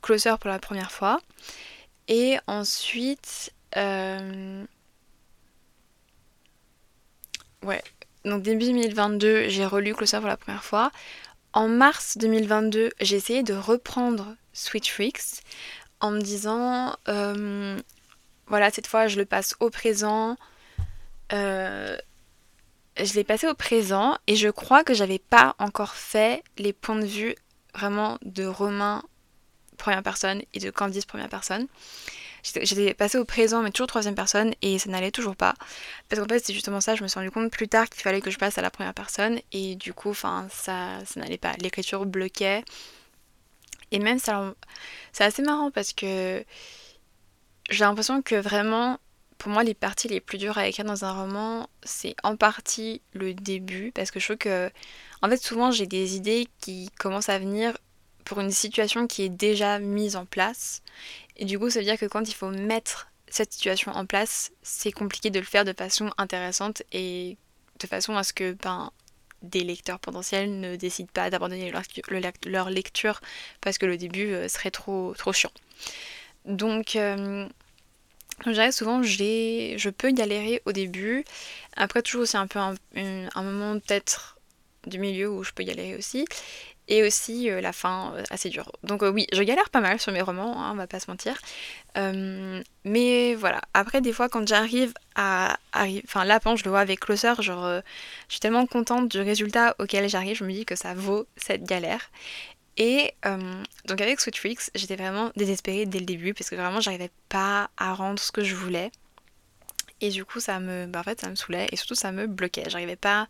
Closer 0.00 0.34
pour 0.40 0.48
la 0.48 0.58
première 0.58 0.92
fois. 0.92 1.20
Et 2.08 2.38
ensuite, 2.46 3.52
ouais, 7.62 7.82
donc 8.24 8.42
début 8.42 8.66
2022, 8.66 9.48
j'ai 9.48 9.64
relu 9.66 9.94
Closer 9.94 10.18
pour 10.18 10.28
la 10.28 10.36
première 10.36 10.64
fois. 10.64 10.90
En 11.52 11.68
mars 11.68 12.18
2022, 12.18 12.90
j'ai 13.00 13.16
essayé 13.16 13.42
de 13.42 13.54
reprendre 13.54 14.36
Sweet 14.52 14.86
Freaks 14.88 15.42
en 16.00 16.10
me 16.10 16.20
disant, 16.20 16.94
euh, 17.08 17.78
voilà, 18.46 18.70
cette 18.70 18.86
fois 18.86 19.06
je 19.06 19.16
le 19.16 19.24
passe 19.24 19.54
au 19.60 19.70
présent. 19.70 20.36
Euh, 21.32 21.96
je 22.96 23.14
l'ai 23.14 23.24
passé 23.24 23.46
au 23.46 23.54
présent 23.54 24.18
et 24.26 24.36
je 24.36 24.48
crois 24.48 24.84
que 24.84 24.94
j'avais 24.94 25.18
pas 25.18 25.54
encore 25.58 25.94
fait 25.94 26.42
les 26.58 26.72
points 26.72 26.98
de 26.98 27.06
vue 27.06 27.34
vraiment 27.74 28.18
de 28.22 28.44
Romain 28.44 29.02
première 29.78 30.02
personne 30.02 30.42
et 30.52 30.58
de 30.58 30.70
Candice 30.70 31.06
première 31.06 31.28
personne. 31.28 31.66
J'étais 32.42 32.94
passée 32.94 33.18
au 33.18 33.24
présent, 33.24 33.62
mais 33.62 33.70
toujours 33.70 33.88
troisième 33.88 34.14
personne, 34.14 34.54
et 34.62 34.78
ça 34.78 34.88
n'allait 34.90 35.10
toujours 35.10 35.36
pas. 35.36 35.54
Parce 36.08 36.20
qu'en 36.22 36.28
fait, 36.28 36.44
c'est 36.44 36.54
justement 36.54 36.80
ça, 36.80 36.94
je 36.94 37.02
me 37.02 37.08
suis 37.08 37.18
rendu 37.18 37.30
compte 37.30 37.50
plus 37.50 37.68
tard 37.68 37.88
qu'il 37.88 38.02
fallait 38.02 38.20
que 38.20 38.30
je 38.30 38.38
passe 38.38 38.58
à 38.58 38.62
la 38.62 38.70
première 38.70 38.94
personne, 38.94 39.40
et 39.52 39.74
du 39.74 39.92
coup, 39.92 40.10
enfin, 40.10 40.46
ça, 40.50 40.98
ça 41.04 41.20
n'allait 41.20 41.38
pas. 41.38 41.54
L'écriture 41.60 42.06
bloquait. 42.06 42.64
Et 43.90 43.98
même, 43.98 44.18
ça, 44.18 44.54
c'est 45.12 45.24
assez 45.24 45.42
marrant 45.42 45.70
parce 45.70 45.92
que 45.92 46.44
j'ai 47.70 47.84
l'impression 47.84 48.22
que 48.22 48.34
vraiment, 48.34 48.98
pour 49.38 49.50
moi, 49.50 49.64
les 49.64 49.74
parties 49.74 50.08
les 50.08 50.20
plus 50.20 50.38
dures 50.38 50.58
à 50.58 50.68
écrire 50.68 50.84
dans 50.84 51.04
un 51.04 51.12
roman, 51.12 51.68
c'est 51.82 52.14
en 52.22 52.36
partie 52.36 53.02
le 53.14 53.34
début, 53.34 53.92
parce 53.92 54.10
que 54.10 54.20
je 54.20 54.26
trouve 54.26 54.36
que, 54.38 54.70
en 55.22 55.28
fait, 55.28 55.42
souvent, 55.42 55.70
j'ai 55.70 55.86
des 55.86 56.16
idées 56.16 56.48
qui 56.60 56.90
commencent 56.98 57.28
à 57.30 57.38
venir 57.38 57.76
pour 58.28 58.40
une 58.40 58.50
situation 58.50 59.06
qui 59.06 59.22
est 59.22 59.30
déjà 59.30 59.78
mise 59.78 60.14
en 60.14 60.26
place. 60.26 60.82
Et 61.38 61.46
du 61.46 61.58
coup, 61.58 61.70
ça 61.70 61.78
veut 61.78 61.86
dire 61.86 61.98
que 61.98 62.04
quand 62.04 62.28
il 62.28 62.34
faut 62.34 62.50
mettre 62.50 63.08
cette 63.26 63.54
situation 63.54 63.90
en 63.92 64.04
place, 64.04 64.52
c'est 64.62 64.92
compliqué 64.92 65.30
de 65.30 65.38
le 65.38 65.46
faire 65.46 65.64
de 65.64 65.72
façon 65.72 66.10
intéressante 66.18 66.82
et 66.92 67.38
de 67.80 67.86
façon 67.86 68.16
à 68.16 68.22
ce 68.22 68.34
que 68.34 68.52
ben, 68.52 68.92
des 69.40 69.64
lecteurs 69.64 69.98
potentiels 69.98 70.60
ne 70.60 70.76
décident 70.76 71.08
pas 71.12 71.30
d'abandonner 71.30 71.72
leur, 72.44 72.70
lecture 72.70 73.20
parce 73.62 73.78
que 73.78 73.86
le 73.86 73.96
début 73.96 74.32
euh, 74.34 74.48
serait 74.48 74.70
trop, 74.70 75.14
trop 75.16 75.32
chiant. 75.32 75.52
Donc, 76.44 76.96
euh, 76.96 77.48
je 78.44 78.50
dirais 78.50 78.72
souvent, 78.72 79.02
je 79.02 79.88
peux 79.88 80.10
galérer 80.10 80.60
au 80.66 80.72
début. 80.72 81.24
Après, 81.76 82.02
toujours 82.02 82.22
aussi 82.22 82.36
un 82.36 82.46
peu 82.46 82.58
un, 82.58 82.74
un 82.94 83.42
moment 83.42 83.80
peut-être 83.80 84.38
du 84.86 84.98
milieu 84.98 85.30
où 85.30 85.44
je 85.44 85.52
peux 85.52 85.64
galérer 85.64 85.96
aussi 85.96 86.26
et 86.88 87.02
aussi 87.06 87.50
euh, 87.50 87.60
la 87.60 87.72
fin 87.72 88.14
euh, 88.14 88.22
assez 88.30 88.48
dure. 88.48 88.72
Donc 88.82 89.02
euh, 89.02 89.10
oui, 89.10 89.26
je 89.32 89.42
galère 89.42 89.70
pas 89.70 89.80
mal 89.80 90.00
sur 90.00 90.12
mes 90.12 90.22
romans, 90.22 90.60
hein, 90.60 90.70
on 90.72 90.76
va 90.76 90.86
pas 90.86 91.00
se 91.00 91.10
mentir. 91.10 91.38
mais 92.84 93.34
voilà, 93.34 93.60
après 93.74 94.00
des 94.00 94.12
fois 94.12 94.28
quand 94.28 94.46
j'arrive 94.48 94.92
à 95.14 95.56
enfin 96.04 96.24
là 96.24 96.40
je 96.44 96.64
le 96.64 96.70
vois 96.70 96.80
avec 96.80 97.00
Closer, 97.00 97.34
genre 97.40 97.64
je 98.28 98.32
suis 98.32 98.40
tellement 98.40 98.66
contente 98.66 99.08
du 99.10 99.20
résultat 99.20 99.74
auquel 99.78 100.08
j'arrive, 100.08 100.36
je 100.36 100.44
me 100.44 100.52
dis 100.52 100.64
que 100.64 100.76
ça 100.76 100.94
vaut 100.94 101.26
cette 101.36 101.64
galère. 101.64 102.10
Et 102.76 103.12
donc 103.86 104.00
avec 104.00 104.20
Sweet 104.20 104.36
Freaks, 104.38 104.70
j'étais 104.74 104.96
vraiment 104.96 105.30
désespérée 105.36 105.84
dès 105.86 105.98
le 105.98 106.06
début 106.06 106.34
parce 106.34 106.48
que 106.48 106.56
vraiment 106.56 106.80
j'arrivais 106.80 107.10
pas 107.28 107.70
à 107.76 107.92
rendre 107.94 108.18
ce 108.20 108.32
que 108.32 108.44
je 108.44 108.54
voulais. 108.54 108.90
Et 110.00 110.10
du 110.10 110.24
coup 110.24 110.40
ça 110.40 110.60
me, 110.60 110.86
bah, 110.86 111.00
en 111.00 111.02
fait 111.02 111.20
ça 111.20 111.28
me 111.28 111.34
saoulait 111.34 111.66
et 111.72 111.76
surtout 111.76 111.96
ça 111.96 112.12
me 112.12 112.26
bloquait. 112.26 112.70
J'arrivais 112.70 112.96
pas 112.96 113.26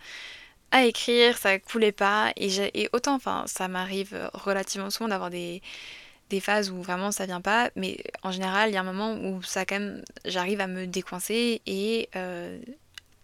à 0.70 0.84
écrire, 0.84 1.38
ça 1.38 1.58
coulait 1.58 1.92
pas. 1.92 2.32
Et, 2.36 2.88
autant, 2.92 3.14
enfin, 3.14 3.44
ça 3.46 3.68
m'arrive 3.68 4.30
relativement 4.34 4.90
souvent 4.90 5.08
d'avoir 5.08 5.30
des, 5.30 5.62
phases 6.40 6.70
où 6.70 6.82
vraiment 6.82 7.10
ça 7.10 7.26
vient 7.26 7.40
pas, 7.40 7.70
mais 7.74 7.98
en 8.22 8.30
général, 8.30 8.70
il 8.70 8.74
y 8.74 8.76
a 8.76 8.80
un 8.80 8.84
moment 8.84 9.14
où 9.14 9.42
ça 9.42 9.64
quand 9.64 9.78
même, 9.78 10.04
j'arrive 10.24 10.60
à 10.60 10.66
me 10.66 10.86
décoincer 10.86 11.62
et 11.66 12.10
euh, 12.16 12.58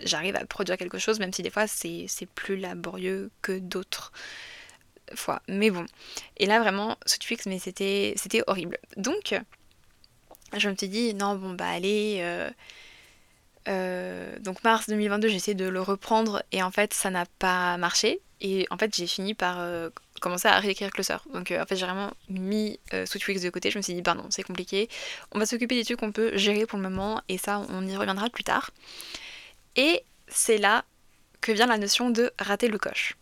j'arrive 0.02 0.36
à 0.36 0.44
produire 0.46 0.78
quelque 0.78 0.98
chose, 0.98 1.18
même 1.18 1.32
si 1.32 1.42
des 1.42 1.50
fois 1.50 1.66
c'est 1.66 2.08
plus 2.34 2.56
laborieux 2.56 3.30
que 3.42 3.58
d'autres 3.58 4.12
fois. 5.14 5.42
Mais 5.48 5.70
bon. 5.70 5.84
Et 6.38 6.46
là, 6.46 6.60
vraiment, 6.60 6.96
Sweetfix, 7.04 7.46
mais 7.46 7.58
c'était 7.58 8.42
horrible. 8.46 8.78
Donc, 8.96 9.34
je 10.56 10.68
me 10.68 10.74
suis 10.74 10.88
dit, 10.88 11.14
non, 11.14 11.36
bon, 11.36 11.52
bah 11.52 11.68
allez. 11.68 12.18
Euh, 12.20 12.50
euh, 13.68 14.36
donc 14.40 14.62
mars 14.62 14.88
2022, 14.88 15.28
j'ai 15.28 15.54
de 15.54 15.64
le 15.64 15.80
reprendre 15.80 16.42
et 16.52 16.62
en 16.62 16.70
fait 16.70 16.92
ça 16.92 17.10
n'a 17.10 17.26
pas 17.38 17.76
marché. 17.76 18.20
Et 18.40 18.66
en 18.70 18.76
fait 18.76 18.94
j'ai 18.94 19.06
fini 19.06 19.32
par 19.34 19.58
euh, 19.58 19.88
commencer 20.20 20.48
à 20.48 20.58
réécrire 20.58 20.90
Closer. 20.90 21.16
Donc 21.32 21.50
euh, 21.50 21.62
en 21.62 21.66
fait 21.66 21.76
j'ai 21.76 21.86
vraiment 21.86 22.12
mis 22.28 22.78
Switchwix 23.06 23.42
de 23.42 23.50
côté. 23.50 23.70
Je 23.70 23.78
me 23.78 23.82
suis 23.82 23.94
dit 23.94 24.02
bah 24.02 24.14
non 24.14 24.26
c'est 24.30 24.42
compliqué. 24.42 24.88
On 25.32 25.38
va 25.38 25.46
s'occuper 25.46 25.76
des 25.76 25.84
trucs 25.84 25.98
qu'on 25.98 26.12
peut 26.12 26.36
gérer 26.36 26.66
pour 26.66 26.78
le 26.78 26.88
moment 26.88 27.22
et 27.28 27.38
ça 27.38 27.62
on 27.70 27.86
y 27.86 27.96
reviendra 27.96 28.28
plus 28.28 28.44
tard. 28.44 28.70
Et 29.76 30.04
c'est 30.28 30.58
là 30.58 30.84
que 31.40 31.52
vient 31.52 31.66
la 31.66 31.78
notion 31.78 32.10
de 32.10 32.32
rater 32.38 32.68
le 32.68 32.78
coche. 32.78 33.16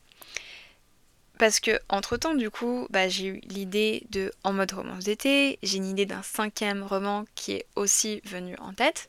Parce 1.39 1.61
que 1.61 1.81
entre 1.89 2.17
temps 2.17 2.35
du 2.35 2.51
coup 2.51 2.87
bah, 2.91 3.09
j'ai 3.09 3.27
eu 3.27 3.41
l'idée 3.49 4.07
de 4.11 4.33
en 4.45 4.53
mode 4.53 4.73
romance 4.73 5.05
d'été, 5.05 5.59
j'ai 5.63 5.77
une 5.77 5.87
idée 5.87 6.07
d'un 6.07 6.23
cinquième 6.23 6.83
roman 6.83 7.25
qui 7.35 7.53
est 7.53 7.67
aussi 7.77 8.21
venu 8.25 8.57
en 8.59 8.73
tête. 8.73 9.07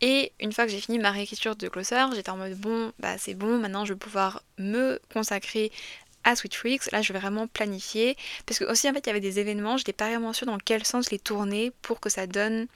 Et 0.00 0.32
une 0.40 0.52
fois 0.52 0.66
que 0.66 0.70
j'ai 0.70 0.80
fini 0.80 0.98
ma 0.98 1.10
réécriture 1.10 1.56
de 1.56 1.68
Closer, 1.68 2.04
j'étais 2.14 2.30
en 2.30 2.36
mode 2.36 2.54
bon, 2.54 2.92
bah 2.98 3.16
c'est 3.18 3.34
bon, 3.34 3.58
maintenant 3.58 3.84
je 3.84 3.94
vais 3.94 3.98
pouvoir 3.98 4.42
me 4.58 5.00
consacrer 5.12 5.72
à 6.24 6.36
Sweet 6.36 6.54
Freaks. 6.54 6.92
Là, 6.92 7.00
je 7.00 7.12
vais 7.12 7.18
vraiment 7.18 7.46
planifier. 7.46 8.16
Parce 8.44 8.58
que 8.58 8.64
aussi, 8.64 8.90
en 8.90 8.92
fait, 8.92 9.00
il 9.00 9.06
y 9.06 9.10
avait 9.10 9.20
des 9.20 9.38
événements, 9.38 9.76
je 9.78 9.82
n'étais 9.82 9.92
pas 9.94 10.08
vraiment 10.08 10.32
sûre 10.32 10.46
dans 10.46 10.58
quel 10.58 10.84
sens 10.84 11.10
les 11.10 11.18
tourner 11.18 11.72
pour 11.82 12.00
que 12.00 12.10
ça 12.10 12.26
donne 12.26 12.66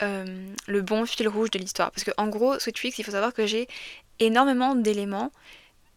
euh, 0.00 0.54
le 0.66 0.80
bon 0.80 1.04
fil 1.04 1.28
rouge 1.28 1.50
de 1.50 1.58
l'histoire. 1.58 1.90
Parce 1.90 2.04
que 2.04 2.12
en 2.16 2.28
gros, 2.28 2.58
Sweet 2.58 2.98
il 2.98 3.04
faut 3.04 3.10
savoir 3.10 3.34
que 3.34 3.46
j'ai 3.46 3.68
énormément 4.20 4.74
d'éléments, 4.74 5.32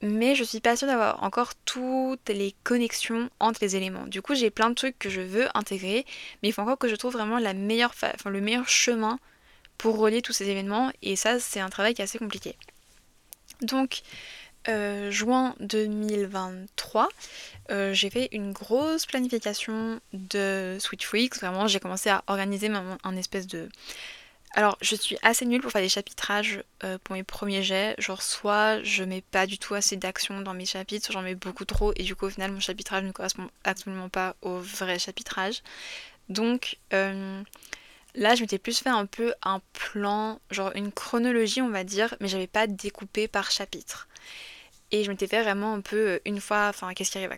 mais 0.02 0.36
je 0.36 0.44
suis 0.44 0.60
pas 0.60 0.76
sûre 0.76 0.88
d'avoir 0.88 1.24
encore 1.24 1.54
toutes 1.66 2.28
les 2.30 2.54
connexions 2.64 3.30
entre 3.40 3.60
les 3.62 3.76
éléments. 3.78 4.06
Du 4.08 4.22
coup, 4.22 4.36
j'ai 4.36 4.50
plein 4.50 4.70
de 4.70 4.76
trucs 4.76 5.00
que 5.00 5.10
je 5.10 5.22
veux 5.22 5.48
intégrer, 5.54 6.06
mais 6.42 6.50
il 6.50 6.52
faut 6.52 6.62
encore 6.62 6.78
que 6.78 6.90
je 6.90 6.96
trouve 6.96 7.14
vraiment 7.14 7.40
la 7.40 7.54
meilleure 7.54 7.92
enfin, 7.92 8.30
le 8.30 8.42
meilleur 8.42 8.68
chemin 8.68 9.20
pour 9.78 9.98
relier 9.98 10.22
tous 10.22 10.34
ces 10.34 10.50
événements 10.50 10.92
et 11.02 11.16
ça 11.16 11.40
c'est 11.40 11.60
un 11.60 11.70
travail 11.70 11.94
qui 11.94 12.02
est 12.02 12.06
assez 12.06 12.20
compliqué. 12.20 12.56
Donc 13.62 14.04
euh, 14.70 15.12
juin 15.12 15.56
2023, 15.60 17.10
euh, 17.70 17.94
j'ai 17.94 18.10
fait 18.10 18.30
une 18.32 18.54
grosse 18.54 19.06
planification 19.06 20.00
de 20.14 20.78
Sweet 20.80 21.04
Freaks. 21.04 21.36
Vraiment, 21.36 21.68
j'ai 21.68 21.82
commencé 21.82 22.10
à 22.10 22.24
organiser 22.28 22.70
un 23.04 23.18
espèce 23.18 23.46
de. 23.48 23.68
Alors, 24.56 24.78
je 24.82 24.96
suis 24.96 25.18
assez 25.22 25.46
nulle 25.46 25.62
pour 25.62 25.72
faire 25.72 25.82
des 25.82 25.90
chapitrages 25.90 26.64
euh, 26.84 26.98
pour 27.04 27.16
mes 27.16 27.24
premiers 27.24 27.64
jets. 27.64 27.96
Genre, 27.98 28.22
soit 28.22 28.82
je 28.84 29.04
mets 29.04 29.22
pas 29.22 29.48
du 29.48 29.58
tout 29.58 29.74
assez 29.74 29.98
d'action 29.98 30.42
dans 30.42 30.54
mes 30.54 30.66
chapitres, 30.66 31.06
soit 31.08 31.14
j'en 31.14 31.24
mets 31.24 31.36
beaucoup 31.36 31.66
trop, 31.66 31.92
et 31.98 32.04
du 32.04 32.16
coup, 32.16 32.28
au 32.28 32.30
final, 32.30 32.52
mon 32.52 32.60
chapitrage 32.60 33.04
ne 33.04 33.12
correspond 33.12 33.50
absolument 33.66 34.10
pas 34.10 34.36
au 34.42 34.60
vrai 34.60 35.00
chapitrage. 35.00 35.62
Donc, 36.30 36.78
Là, 38.16 38.36
je 38.36 38.42
m'étais 38.42 38.60
plus 38.60 38.80
fait 38.80 38.90
un 38.90 39.06
peu 39.06 39.34
un 39.42 39.60
plan, 39.74 40.40
genre 40.52 40.72
une 40.76 40.92
chronologie, 40.92 41.62
on 41.62 41.70
va 41.70 41.84
dire, 41.84 42.16
mais 42.20 42.28
j'avais 42.28 42.48
pas 42.48 42.68
découpé 42.68 43.28
par 43.28 43.50
chapitre. 43.50 44.08
Et 44.94 45.04
je 45.04 45.10
m'étais 45.10 45.26
fait 45.26 45.42
vraiment 45.42 45.74
un 45.74 45.82
peu 45.82 45.98
euh, 45.98 46.20
une 46.26 46.40
fois, 46.40 46.68
enfin, 46.70 46.94
qu'est-ce 46.94 47.10
qui 47.10 47.18
arrive, 47.18 47.36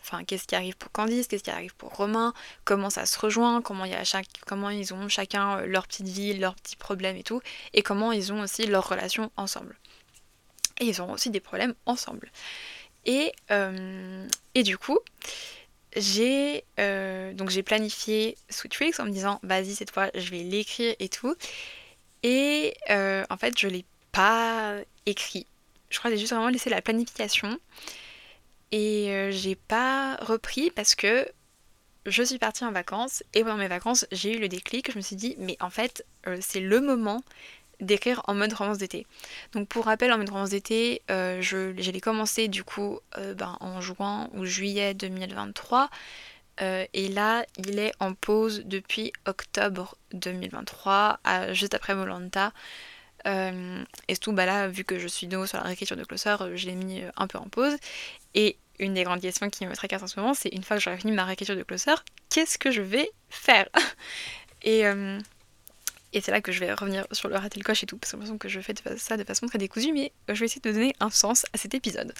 enfin, 0.00 0.22
qu'est-ce 0.22 0.46
qui 0.46 0.54
arrive 0.54 0.76
pour 0.76 0.92
Candice, 0.92 1.26
qu'est-ce 1.26 1.42
qui 1.42 1.50
arrive 1.50 1.74
pour 1.74 1.90
Romain, 1.90 2.32
comment 2.64 2.88
ça 2.88 3.04
se 3.04 3.18
rejoint, 3.18 3.62
comment, 3.62 3.84
ils 3.84 4.94
ont 4.94 5.08
chacun 5.08 5.58
euh, 5.58 5.66
leur 5.66 5.88
petite 5.88 6.06
vie, 6.06 6.38
leurs 6.38 6.54
petits 6.54 6.76
problèmes 6.76 7.16
et 7.16 7.24
tout, 7.24 7.40
et 7.72 7.82
comment 7.82 8.12
ils 8.12 8.32
ont 8.32 8.40
aussi 8.42 8.68
leur 8.68 8.88
relation 8.88 9.32
ensemble. 9.36 9.76
Et 10.78 10.84
ils 10.84 11.02
ont 11.02 11.10
aussi 11.10 11.30
des 11.30 11.40
problèmes 11.40 11.74
ensemble. 11.84 12.30
Et, 13.06 13.32
euh, 13.50 14.28
et 14.54 14.62
du 14.62 14.78
coup, 14.78 15.00
j'ai 15.96 16.64
euh, 16.80 17.32
donc 17.32 17.50
j'ai 17.50 17.62
planifié 17.62 18.36
Sweet 18.50 18.72
Tricks 18.72 19.00
en 19.00 19.04
me 19.04 19.10
disant 19.10 19.38
vas-y 19.42 19.74
cette 19.74 19.90
fois 19.90 20.10
je 20.14 20.30
vais 20.30 20.42
l'écrire 20.42 20.94
et 20.98 21.08
tout. 21.08 21.34
Et 22.22 22.74
euh, 22.90 23.24
en 23.30 23.36
fait 23.36 23.58
je 23.58 23.68
l'ai 23.68 23.84
pas 24.12 24.76
écrit. 25.06 25.46
Je 25.90 25.98
crois 25.98 26.10
que 26.10 26.16
j'ai 26.16 26.20
juste 26.20 26.32
vraiment 26.32 26.48
laissé 26.48 26.70
la 26.70 26.82
planification. 26.82 27.58
Et 28.72 29.10
euh, 29.10 29.30
j'ai 29.30 29.54
pas 29.54 30.16
repris 30.16 30.70
parce 30.70 30.94
que 30.94 31.28
je 32.06 32.22
suis 32.22 32.38
partie 32.38 32.64
en 32.64 32.72
vacances. 32.72 33.22
Et 33.34 33.42
pendant 33.42 33.56
mes 33.56 33.68
vacances 33.68 34.06
j'ai 34.10 34.36
eu 34.36 34.40
le 34.40 34.48
déclic. 34.48 34.90
Je 34.90 34.96
me 34.96 35.02
suis 35.02 35.16
dit 35.16 35.36
mais 35.38 35.56
en 35.60 35.70
fait 35.70 36.04
c'est 36.40 36.60
le 36.60 36.80
moment 36.80 37.22
d'écrire 37.80 38.22
en 38.26 38.34
mode 38.34 38.52
romance 38.52 38.78
d'été. 38.78 39.06
Donc 39.52 39.68
pour 39.68 39.84
rappel, 39.86 40.12
en 40.12 40.18
mode 40.18 40.30
romance 40.30 40.50
d'été, 40.50 41.02
euh, 41.10 41.40
je, 41.40 41.70
l'ai 41.72 42.00
commencé 42.00 42.48
du 42.48 42.64
coup 42.64 43.00
euh, 43.18 43.34
ben, 43.34 43.56
en 43.60 43.80
juin 43.80 44.28
ou 44.34 44.44
juillet 44.44 44.94
2023. 44.94 45.90
Euh, 46.60 46.86
et 46.92 47.08
là, 47.08 47.44
il 47.58 47.78
est 47.78 47.92
en 47.98 48.14
pause 48.14 48.62
depuis 48.64 49.12
octobre 49.26 49.96
2023, 50.12 51.18
juste 51.52 51.74
après 51.74 51.94
Molanta. 51.94 52.52
et 53.26 54.16
tout, 54.20 54.32
bah 54.32 54.46
là, 54.46 54.68
vu 54.68 54.84
que 54.84 54.98
je 54.98 55.08
suis 55.08 55.26
de 55.26 55.44
sur 55.46 55.58
la 55.58 55.64
réécriture 55.64 55.96
de 55.96 56.04
Closer, 56.04 56.36
je 56.54 56.66
l'ai 56.66 56.76
mis 56.76 57.02
un 57.16 57.26
peu 57.26 57.38
en 57.38 57.48
pause. 57.48 57.76
Et 58.34 58.56
une 58.78 58.94
des 58.94 59.04
grandes 59.04 59.20
questions 59.20 59.50
qui 59.50 59.66
me 59.66 59.74
tracasse 59.74 60.02
en 60.02 60.06
ce 60.06 60.18
moment, 60.18 60.34
c'est 60.34 60.50
une 60.50 60.62
fois 60.62 60.76
que 60.76 60.82
j'aurai 60.82 60.98
fini 60.98 61.12
ma 61.12 61.24
réécriture 61.24 61.56
de 61.56 61.62
Closer, 61.62 61.94
qu'est-ce 62.28 62.58
que 62.58 62.70
je 62.70 62.82
vais 62.82 63.10
faire? 63.28 63.68
Et 64.62 64.84
et 66.14 66.20
c'est 66.20 66.30
là 66.30 66.40
que 66.40 66.52
je 66.52 66.60
vais 66.60 66.72
revenir 66.72 67.06
sur 67.12 67.28
le 67.28 67.36
raté 67.36 67.58
le 67.58 67.64
coche 67.64 67.82
et 67.82 67.86
tout, 67.86 67.98
parce 67.98 68.12
que 68.12 68.16
j'ai 68.16 68.22
l'impression 68.22 68.38
que 68.38 68.48
je 68.48 68.60
fais 68.60 68.74
ça 68.96 69.16
de 69.16 69.24
façon 69.24 69.46
très 69.46 69.58
décousue, 69.58 69.92
mais 69.92 70.12
je 70.28 70.34
vais 70.34 70.46
essayer 70.46 70.60
de 70.60 70.72
donner 70.72 70.94
un 71.00 71.10
sens 71.10 71.44
à 71.52 71.58
cet 71.58 71.74
épisode. 71.74 72.14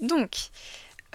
Donc, 0.00 0.36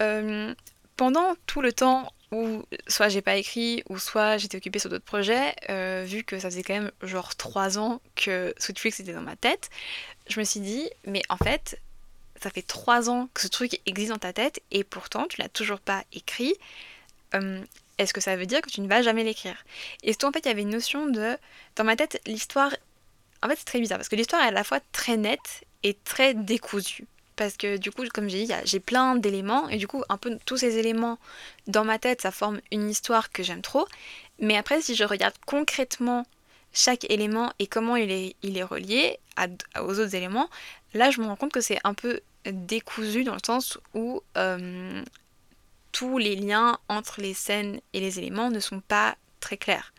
euh, 0.00 0.54
pendant 0.96 1.34
tout 1.46 1.60
le 1.60 1.72
temps 1.72 2.12
où 2.32 2.64
soit 2.88 3.10
j'ai 3.10 3.20
pas 3.20 3.36
écrit, 3.36 3.84
ou 3.88 3.98
soit 3.98 4.38
j'étais 4.38 4.56
occupée 4.56 4.78
sur 4.78 4.90
d'autres 4.90 5.04
projets, 5.04 5.54
euh, 5.68 6.04
vu 6.06 6.24
que 6.24 6.38
ça 6.38 6.48
faisait 6.48 6.62
quand 6.62 6.74
même 6.74 6.90
genre 7.02 7.36
3 7.36 7.78
ans 7.78 8.00
que 8.16 8.54
Sweetflix 8.58 9.00
était 9.00 9.12
dans 9.12 9.20
ma 9.20 9.36
tête, 9.36 9.70
je 10.28 10.40
me 10.40 10.44
suis 10.44 10.60
dit, 10.60 10.88
mais 11.06 11.22
en 11.28 11.36
fait, 11.36 11.78
ça 12.42 12.50
fait 12.50 12.62
3 12.62 13.10
ans 13.10 13.28
que 13.34 13.42
ce 13.42 13.48
truc 13.48 13.80
existe 13.86 14.10
dans 14.10 14.18
ta 14.18 14.32
tête, 14.32 14.62
et 14.70 14.82
pourtant 14.82 15.26
tu 15.28 15.40
l'as 15.40 15.48
toujours 15.48 15.80
pas 15.80 16.04
écrit. 16.12 16.54
Euh, 17.34 17.62
est-ce 17.98 18.12
que 18.12 18.20
ça 18.20 18.36
veut 18.36 18.46
dire 18.46 18.60
que 18.60 18.70
tu 18.70 18.80
ne 18.80 18.88
vas 18.88 19.02
jamais 19.02 19.24
l'écrire? 19.24 19.56
Et 20.02 20.12
surtout, 20.12 20.26
en 20.26 20.32
fait, 20.32 20.40
il 20.40 20.48
y 20.48 20.50
avait 20.50 20.62
une 20.62 20.70
notion 20.70 21.06
de. 21.06 21.36
Dans 21.76 21.84
ma 21.84 21.96
tête, 21.96 22.20
l'histoire. 22.26 22.74
En 23.42 23.48
fait, 23.48 23.56
c'est 23.56 23.64
très 23.64 23.80
bizarre 23.80 23.98
parce 23.98 24.08
que 24.08 24.16
l'histoire 24.16 24.42
est 24.42 24.48
à 24.48 24.52
la 24.52 24.64
fois 24.64 24.80
très 24.92 25.16
nette 25.16 25.64
et 25.82 25.96
très 26.04 26.34
décousue. 26.34 27.06
Parce 27.36 27.56
que 27.56 27.76
du 27.76 27.90
coup, 27.90 28.04
comme 28.12 28.28
j'ai 28.28 28.46
dit, 28.46 28.52
j'ai 28.64 28.80
plein 28.80 29.16
d'éléments 29.16 29.68
et 29.68 29.76
du 29.76 29.88
coup, 29.88 30.04
un 30.08 30.16
peu 30.16 30.38
tous 30.46 30.56
ces 30.56 30.78
éléments 30.78 31.18
dans 31.66 31.84
ma 31.84 31.98
tête, 31.98 32.22
ça 32.22 32.30
forme 32.30 32.60
une 32.70 32.88
histoire 32.88 33.30
que 33.30 33.42
j'aime 33.42 33.60
trop. 33.60 33.86
Mais 34.38 34.56
après, 34.56 34.80
si 34.80 34.94
je 34.94 35.04
regarde 35.04 35.34
concrètement 35.44 36.24
chaque 36.72 37.08
élément 37.10 37.52
et 37.58 37.66
comment 37.66 37.96
il 37.96 38.10
est, 38.10 38.36
il 38.42 38.56
est 38.56 38.62
relié 38.62 39.18
aux 39.80 39.98
autres 39.98 40.14
éléments, 40.14 40.48
là, 40.94 41.10
je 41.10 41.20
me 41.20 41.26
rends 41.26 41.36
compte 41.36 41.52
que 41.52 41.60
c'est 41.60 41.80
un 41.84 41.94
peu 41.94 42.20
décousu 42.46 43.24
dans 43.24 43.34
le 43.34 43.40
sens 43.44 43.78
où 43.94 44.22
euh, 44.36 45.02
tous 45.94 46.18
les 46.18 46.34
liens 46.34 46.78
entre 46.88 47.20
les 47.20 47.34
scènes 47.34 47.80
et 47.92 48.00
les 48.00 48.18
éléments 48.18 48.50
ne 48.50 48.58
sont 48.58 48.80
pas 48.80 49.16
très 49.38 49.56
clairs. 49.56 49.94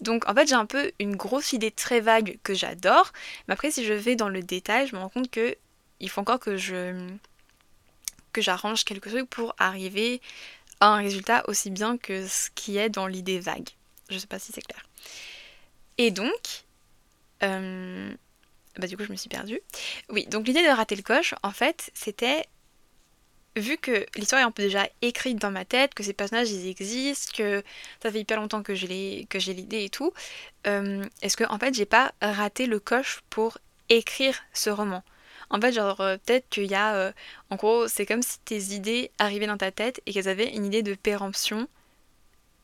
Donc 0.00 0.28
en 0.28 0.34
fait 0.34 0.46
j'ai 0.46 0.54
un 0.54 0.66
peu 0.66 0.92
une 1.00 1.16
grosse 1.16 1.54
idée 1.54 1.70
très 1.70 2.00
vague 2.00 2.38
que 2.42 2.52
j'adore, 2.54 3.12
mais 3.48 3.54
après 3.54 3.70
si 3.70 3.84
je 3.84 3.94
vais 3.94 4.16
dans 4.16 4.28
le 4.28 4.42
détail, 4.42 4.86
je 4.86 4.94
me 4.94 5.00
rends 5.00 5.08
compte 5.08 5.30
que 5.30 5.56
il 5.98 6.10
faut 6.10 6.20
encore 6.20 6.40
que 6.40 6.56
je 6.56 7.08
que 8.32 8.42
j'arrange 8.42 8.84
quelques 8.84 9.08
trucs 9.08 9.28
pour 9.28 9.54
arriver 9.58 10.20
à 10.80 10.88
un 10.88 10.96
résultat 10.98 11.42
aussi 11.48 11.70
bien 11.70 11.96
que 11.96 12.26
ce 12.26 12.50
qui 12.54 12.76
est 12.76 12.90
dans 12.90 13.06
l'idée 13.06 13.40
vague. 13.40 13.70
Je 14.10 14.18
sais 14.18 14.26
pas 14.26 14.38
si 14.38 14.52
c'est 14.52 14.62
clair. 14.62 14.84
Et 15.98 16.10
donc, 16.10 16.64
euh, 17.42 18.12
bah 18.76 18.86
du 18.86 18.96
coup 18.96 19.04
je 19.04 19.10
me 19.10 19.16
suis 19.16 19.28
perdue. 19.28 19.60
Oui, 20.10 20.26
donc 20.26 20.46
l'idée 20.46 20.62
de 20.62 20.68
rater 20.68 20.96
le 20.96 21.02
coche, 21.02 21.34
en 21.42 21.50
fait, 21.50 21.90
c'était 21.94 22.44
vu 23.56 23.76
que 23.78 24.06
l'histoire 24.16 24.40
est 24.40 24.44
un 24.44 24.50
peu 24.50 24.62
déjà 24.62 24.88
écrite 25.02 25.38
dans 25.38 25.50
ma 25.50 25.64
tête, 25.64 25.94
que 25.94 26.02
ces 26.02 26.12
personnages 26.12 26.52
existent, 26.52 27.32
que 27.36 27.62
ça 28.02 28.10
fait 28.10 28.20
hyper 28.20 28.40
longtemps 28.40 28.62
que 28.62 28.74
j'ai 28.74 28.86
l'idée 28.86 29.84
et 29.84 29.90
tout, 29.90 30.12
euh, 30.66 31.04
est-ce 31.22 31.36
que 31.36 31.44
en 31.44 31.58
fait 31.58 31.74
j'ai 31.74 31.86
pas 31.86 32.12
raté 32.20 32.66
le 32.66 32.80
coche 32.80 33.22
pour 33.30 33.58
écrire 33.88 34.38
ce 34.52 34.70
roman? 34.70 35.02
En 35.52 35.60
fait, 35.60 35.72
genre 35.72 36.00
euh, 36.00 36.16
peut-être 36.24 36.48
qu'il 36.48 36.70
y 36.70 36.76
a, 36.76 36.94
euh, 36.94 37.12
en 37.50 37.56
gros, 37.56 37.88
c'est 37.88 38.06
comme 38.06 38.22
si 38.22 38.38
tes 38.40 38.74
idées 38.74 39.10
arrivaient 39.18 39.48
dans 39.48 39.56
ta 39.56 39.72
tête 39.72 40.00
et 40.06 40.12
qu'elles 40.12 40.28
avaient 40.28 40.54
une 40.54 40.64
idée 40.64 40.82
de 40.82 40.94
péremption. 40.94 41.68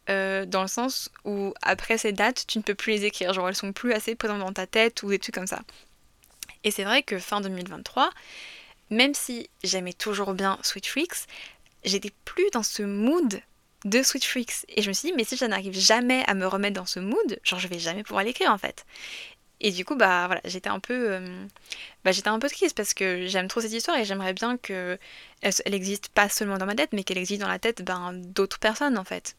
dans 0.08 0.62
le 0.62 0.68
sens 0.68 1.10
où 1.24 1.52
après 1.62 1.98
ces 1.98 2.12
dates, 2.12 2.46
tu 2.46 2.58
ne 2.58 2.62
peux 2.62 2.76
plus 2.76 2.92
les 2.92 3.04
écrire, 3.06 3.32
genre 3.32 3.48
elles 3.48 3.56
sont 3.56 3.72
plus 3.72 3.92
assez 3.92 4.14
présentes 4.14 4.38
dans 4.38 4.52
ta 4.52 4.66
tête 4.66 5.02
ou 5.02 5.10
des 5.10 5.18
trucs 5.18 5.34
comme 5.34 5.48
ça. 5.48 5.62
Et 6.62 6.70
c'est 6.70 6.84
vrai 6.84 7.02
que 7.02 7.18
fin 7.18 7.40
2023, 7.40 8.10
même 8.90 9.14
si 9.14 9.50
j'aimais 9.64 9.92
toujours 9.92 10.34
bien 10.34 10.58
Sweet 10.62 10.86
Freaks, 10.86 11.26
j'étais 11.84 12.12
plus 12.24 12.48
dans 12.52 12.62
ce 12.62 12.82
mood 12.82 13.40
de 13.84 14.02
Sweet 14.02 14.24
Freaks. 14.24 14.66
Et 14.68 14.82
je 14.82 14.88
me 14.88 14.92
suis 14.92 15.10
dit, 15.10 15.14
mais 15.16 15.24
si 15.24 15.36
je 15.36 15.44
n'arrive 15.44 15.78
jamais 15.78 16.24
à 16.26 16.34
me 16.34 16.46
remettre 16.46 16.74
dans 16.74 16.86
ce 16.86 17.00
mood, 17.00 17.38
genre 17.42 17.58
je 17.58 17.68
vais 17.68 17.78
jamais 17.78 18.02
pouvoir 18.02 18.24
l'écrire 18.24 18.50
en 18.50 18.58
fait. 18.58 18.84
Et 19.60 19.70
du 19.70 19.84
coup, 19.84 19.96
bah 19.96 20.26
voilà, 20.26 20.42
j'étais 20.44 20.68
un 20.68 20.80
peu, 20.80 21.12
euh, 21.12 21.46
bah, 22.04 22.12
j'étais 22.12 22.28
un 22.28 22.38
peu 22.38 22.48
triste 22.48 22.76
parce 22.76 22.92
que 22.92 23.26
j'aime 23.26 23.48
trop 23.48 23.60
cette 23.62 23.72
histoire 23.72 23.96
et 23.96 24.04
j'aimerais 24.04 24.34
bien 24.34 24.58
que 24.58 24.98
elle, 25.40 25.74
existe 25.74 26.08
pas 26.08 26.28
seulement 26.28 26.58
dans 26.58 26.66
ma 26.66 26.74
tête, 26.74 26.90
mais 26.92 27.04
qu'elle 27.04 27.18
existe 27.18 27.40
dans 27.40 27.48
la 27.48 27.58
tête 27.58 27.82
ben, 27.82 28.12
d'autres 28.12 28.58
personnes 28.58 28.98
en 28.98 29.04
fait. 29.04 29.34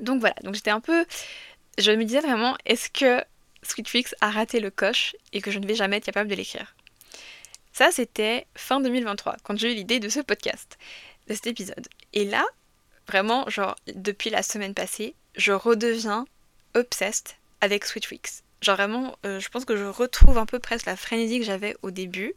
Donc 0.00 0.18
voilà, 0.18 0.34
donc 0.42 0.54
j'étais 0.54 0.70
un 0.70 0.80
peu, 0.80 1.06
je 1.78 1.92
me 1.92 2.04
disais 2.04 2.20
vraiment, 2.20 2.56
est-ce 2.66 2.90
que 2.90 3.22
Sweet 3.62 3.88
Freaks 3.88 4.14
a 4.20 4.30
raté 4.30 4.58
le 4.58 4.70
coche 4.70 5.14
et 5.32 5.40
que 5.40 5.52
je 5.52 5.60
ne 5.60 5.66
vais 5.66 5.76
jamais 5.76 5.98
être 5.98 6.04
capable 6.04 6.28
de 6.28 6.34
l'écrire? 6.34 6.74
Ça, 7.74 7.90
c'était 7.90 8.46
fin 8.54 8.80
2023, 8.80 9.36
quand 9.42 9.58
j'ai 9.58 9.72
eu 9.72 9.74
l'idée 9.74 9.98
de 9.98 10.08
ce 10.08 10.20
podcast, 10.20 10.78
de 11.26 11.34
cet 11.34 11.48
épisode. 11.48 11.88
Et 12.12 12.24
là, 12.24 12.44
vraiment, 13.08 13.50
genre, 13.50 13.74
depuis 13.88 14.30
la 14.30 14.44
semaine 14.44 14.74
passée, 14.74 15.16
je 15.34 15.50
redeviens 15.50 16.24
obsessed 16.74 17.36
avec 17.60 17.84
Sweet 17.84 18.06
Freaks. 18.06 18.44
Genre 18.62 18.76
vraiment, 18.76 19.16
euh, 19.26 19.40
je 19.40 19.48
pense 19.48 19.64
que 19.64 19.76
je 19.76 19.84
retrouve 19.84 20.38
un 20.38 20.46
peu 20.46 20.60
presque 20.60 20.86
la 20.86 20.94
frénésie 20.94 21.40
que 21.40 21.44
j'avais 21.44 21.76
au 21.82 21.90
début. 21.90 22.34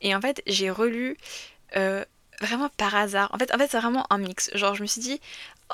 Et 0.00 0.14
en 0.14 0.20
fait, 0.20 0.40
j'ai 0.46 0.70
relu 0.70 1.16
euh, 1.76 2.04
vraiment 2.40 2.68
par 2.68 2.94
hasard. 2.94 3.34
En 3.34 3.38
fait, 3.38 3.52
en 3.52 3.58
fait 3.58 3.68
c'est 3.68 3.80
vraiment 3.80 4.06
un 4.10 4.18
mix. 4.18 4.50
Genre, 4.54 4.76
je 4.76 4.82
me 4.82 4.86
suis 4.86 5.00
dit, 5.00 5.20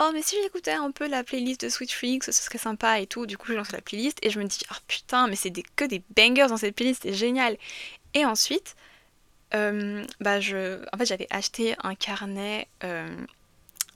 oh, 0.01 0.11
mais 0.15 0.23
si 0.23 0.37
j'écoutais 0.43 0.73
un 0.73 0.93
peu 0.93 1.07
la 1.07 1.23
playlist 1.23 1.61
de 1.61 1.69
Sweet 1.69 1.93
Freaks, 1.93 2.25
ce 2.25 2.33
serait 2.33 2.59
sympa 2.59 3.01
et 3.01 3.07
tout. 3.07 3.27
Du 3.27 3.37
coup, 3.37 3.49
j'ai 3.49 3.57
lancé 3.57 3.73
la 3.73 3.83
playlist 3.83 4.19
et 4.23 4.31
je 4.31 4.39
me 4.41 4.45
dis, 4.47 4.61
oh 4.71 4.77
putain, 4.89 5.29
mais 5.29 5.37
c'est 5.37 5.53
que 5.77 5.85
des 5.85 6.03
bangers 6.17 6.47
dans 6.49 6.57
cette 6.57 6.75
playlist, 6.75 7.03
c'est 7.03 7.13
génial. 7.13 7.59
Et 8.15 8.25
ensuite, 8.25 8.77
euh, 9.55 10.05
bah 10.21 10.41
j'avais 10.41 11.27
acheté 11.31 11.75
un 11.83 11.95
carnet 11.95 12.69
euh, 12.85 13.17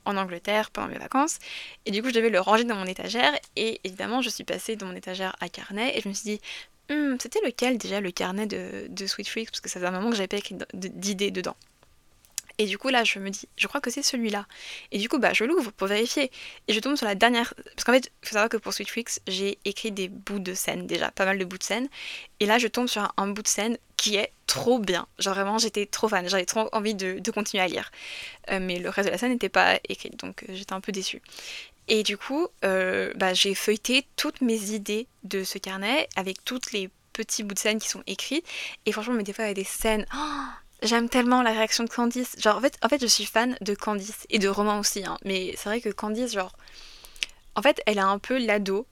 en 0.05 0.17
Angleterre 0.17 0.71
pendant 0.71 0.87
mes 0.87 0.97
vacances. 0.97 1.39
Et 1.85 1.91
du 1.91 2.01
coup, 2.01 2.09
je 2.09 2.13
devais 2.13 2.29
le 2.29 2.39
ranger 2.39 2.63
dans 2.63 2.75
mon 2.75 2.85
étagère. 2.85 3.33
Et 3.55 3.79
évidemment, 3.83 4.21
je 4.21 4.29
suis 4.29 4.43
passée 4.43 4.75
de 4.75 4.85
mon 4.85 4.95
étagère 4.95 5.35
à 5.39 5.49
carnet. 5.49 5.97
Et 5.97 6.01
je 6.01 6.09
me 6.09 6.13
suis 6.13 6.37
dit, 6.37 6.41
hum, 6.89 7.17
c'était 7.19 7.41
lequel 7.45 7.77
déjà 7.77 8.01
le 8.01 8.11
carnet 8.11 8.47
de, 8.47 8.87
de 8.89 9.07
Sweet 9.07 9.27
Freaks? 9.27 9.51
Parce 9.51 9.61
que 9.61 9.69
ça 9.69 9.79
faisait 9.79 9.87
un 9.87 9.91
moment 9.91 10.09
que 10.09 10.15
j'avais 10.15 10.27
pas 10.27 10.37
d'idées 10.73 11.31
dedans. 11.31 11.55
Et 12.59 12.65
du 12.65 12.77
coup, 12.77 12.89
là, 12.89 13.03
je 13.03 13.19
me 13.19 13.29
dis, 13.29 13.47
je 13.55 13.67
crois 13.67 13.81
que 13.81 13.91
c'est 13.91 14.01
celui-là. 14.01 14.47
Et 14.91 14.97
du 14.97 15.09
coup, 15.09 15.19
bah, 15.19 15.33
je 15.33 15.43
l'ouvre 15.43 15.71
pour 15.71 15.87
vérifier. 15.87 16.31
Et 16.67 16.73
je 16.73 16.79
tombe 16.79 16.95
sur 16.95 17.05
la 17.05 17.15
dernière. 17.15 17.53
Parce 17.75 17.83
qu'en 17.83 17.93
fait, 17.93 18.11
il 18.23 18.27
faut 18.27 18.33
savoir 18.33 18.49
que 18.49 18.57
pour 18.57 18.73
Sweet 18.73 18.89
Freaks, 18.89 19.19
j'ai 19.27 19.59
écrit 19.65 19.91
des 19.91 20.07
bouts 20.07 20.39
de 20.39 20.53
scène 20.53 20.87
déjà, 20.87 21.11
pas 21.11 21.25
mal 21.25 21.37
de 21.37 21.45
bouts 21.45 21.59
de 21.59 21.63
scène. 21.63 21.87
Et 22.39 22.45
là, 22.45 22.57
je 22.57 22.67
tombe 22.67 22.87
sur 22.87 23.13
un, 23.15 23.27
bout 23.27 23.43
de 23.43 23.47
scène 23.47 23.77
qui 23.95 24.15
est 24.15 24.31
trop 24.47 24.79
bien. 24.79 25.07
Genre 25.19 25.35
vraiment, 25.35 25.59
j'étais 25.59 25.85
trop 25.85 26.07
fan. 26.07 26.27
J'avais 26.27 26.45
trop 26.45 26.67
envie 26.71 26.95
de, 26.95 27.21
continuer 27.31 27.63
à 27.63 27.67
lire. 27.67 27.91
Euh, 28.49 28.59
mais 28.59 28.79
le 28.79 28.89
reste 28.89 29.07
de 29.07 29.11
la 29.11 29.17
scène 29.17 29.31
n'était 29.31 29.49
pas 29.49 29.79
écrit, 29.87 30.09
donc 30.09 30.43
euh, 30.43 30.53
j'étais 30.53 30.73
un 30.73 30.81
peu 30.81 30.91
déçue. 30.91 31.21
Et 31.87 32.03
du 32.03 32.17
coup, 32.17 32.47
euh, 32.65 33.13
bah, 33.15 33.33
j'ai 33.33 33.55
feuilleté 33.55 34.05
toutes 34.15 34.41
mes 34.41 34.71
idées 34.71 35.07
de 35.23 35.43
ce 35.43 35.57
carnet 35.57 36.09
avec 36.15 36.43
toutes 36.43 36.71
les 36.71 36.89
petits 37.13 37.43
bouts 37.43 37.53
de 37.53 37.59
scène 37.59 37.79
qui 37.79 37.87
sont 37.87 38.03
écrits. 38.07 38.43
Et 38.85 38.91
franchement, 38.91 39.13
mais 39.13 39.23
des 39.23 39.33
fois, 39.33 39.45
il 39.45 39.49
y 39.49 39.51
a 39.51 39.53
des 39.53 39.63
scènes. 39.63 40.05
Oh 40.13 40.66
J'aime 40.83 41.09
tellement 41.09 41.41
la 41.41 41.51
réaction 41.51 41.83
de 41.83 41.89
Candice. 41.89 42.35
Genre, 42.39 42.57
en 42.57 42.61
fait, 42.61 42.77
en 42.83 42.89
fait, 42.89 43.01
je 43.01 43.07
suis 43.07 43.25
fan 43.25 43.57
de 43.61 43.73
Candice 43.73 44.27
et 44.29 44.37
de 44.37 44.47
Romain 44.47 44.79
aussi. 44.79 45.03
Hein. 45.03 45.17
Mais 45.25 45.53
c'est 45.57 45.69
vrai 45.69 45.81
que 45.81 45.89
Candice, 45.89 46.33
genre, 46.33 46.55
en 47.55 47.61
fait, 47.61 47.81
elle 47.87 47.99
a 47.99 48.05
un 48.05 48.19
peu 48.19 48.37
l'ado 48.37 48.85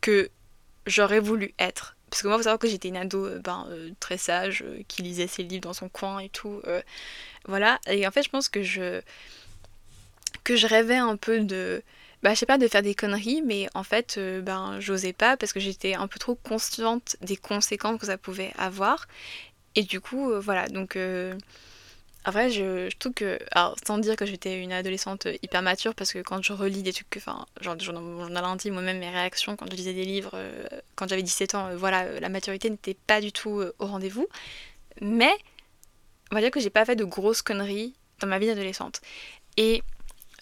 que 0.00 0.30
j'aurais 0.86 1.20
voulu 1.20 1.54
être. 1.58 1.96
Parce 2.10 2.22
que 2.22 2.28
moi, 2.28 2.36
faut 2.38 2.44
savoir 2.44 2.58
que 2.58 2.68
j'étais 2.68 2.88
une 2.88 2.96
ado 2.96 3.26
euh, 3.26 3.38
ben, 3.40 3.66
euh, 3.70 3.90
très 4.00 4.16
sage, 4.16 4.62
euh, 4.62 4.82
qui 4.88 5.02
lisait 5.02 5.26
ses 5.26 5.42
livres 5.42 5.62
dans 5.62 5.72
son 5.74 5.88
coin 5.88 6.20
et 6.20 6.28
tout. 6.28 6.62
voilà. 7.46 7.80
Et 7.86 8.06
en 8.06 8.10
fait, 8.10 8.22
je 8.22 8.30
pense 8.30 8.48
que 8.48 8.62
je 8.62 9.00
que 10.44 10.56
je 10.56 10.66
rêvais 10.66 10.96
un 10.96 11.16
peu 11.16 11.40
de 11.40 11.82
bah 12.22 12.32
je 12.32 12.38
sais 12.38 12.46
pas 12.46 12.58
de 12.58 12.68
faire 12.68 12.82
des 12.82 12.94
conneries 12.94 13.42
mais 13.42 13.68
en 13.74 13.82
fait 13.82 14.18
ben 14.42 14.78
j'osais 14.78 15.12
pas 15.12 15.36
parce 15.36 15.52
que 15.52 15.58
j'étais 15.58 15.94
un 15.94 16.06
peu 16.06 16.20
trop 16.20 16.36
consciente 16.36 17.16
des 17.20 17.36
conséquences 17.36 17.98
que 17.98 18.06
ça 18.06 18.16
pouvait 18.16 18.52
avoir 18.56 19.06
et 19.76 19.82
du 19.82 20.00
coup, 20.00 20.30
euh, 20.30 20.40
voilà, 20.40 20.68
donc... 20.68 20.96
Euh, 20.96 21.34
après, 22.24 22.50
je, 22.50 22.90
je, 22.90 22.96
trouve 22.96 23.12
que, 23.12 23.38
alors 23.52 23.76
sans 23.86 23.98
dire 23.98 24.16
que 24.16 24.26
j'étais 24.26 24.60
une 24.60 24.72
adolescente 24.72 25.28
hyper 25.42 25.62
mature, 25.62 25.94
parce 25.94 26.12
que 26.12 26.18
quand 26.18 26.42
je 26.42 26.52
relis 26.52 26.82
des 26.82 26.92
trucs, 26.92 27.18
enfin, 27.18 27.46
genre 27.60 27.76
dans 27.76 28.00
mon 28.00 28.22
journal 28.22 28.44
intime, 28.44 28.74
moi-même 28.74 28.98
mes 28.98 29.10
réactions 29.10 29.54
quand 29.54 29.70
je 29.70 29.76
lisais 29.76 29.92
des 29.92 30.04
livres, 30.04 30.32
euh, 30.34 30.66
quand 30.96 31.08
j'avais 31.08 31.22
17 31.22 31.54
ans, 31.54 31.76
voilà, 31.76 32.18
la 32.18 32.28
maturité 32.28 32.68
n'était 32.68 32.96
pas 33.06 33.20
du 33.20 33.30
tout 33.30 33.62
au 33.78 33.86
rendez-vous. 33.86 34.26
Mais, 35.00 35.30
on 36.32 36.34
va 36.34 36.40
dire 36.40 36.50
que 36.50 36.58
j'ai 36.58 36.70
pas 36.70 36.84
fait 36.84 36.96
de 36.96 37.04
grosses 37.04 37.42
conneries 37.42 37.94
dans 38.18 38.26
ma 38.26 38.40
vie 38.40 38.48
d'adolescente. 38.48 39.02
Et 39.56 39.84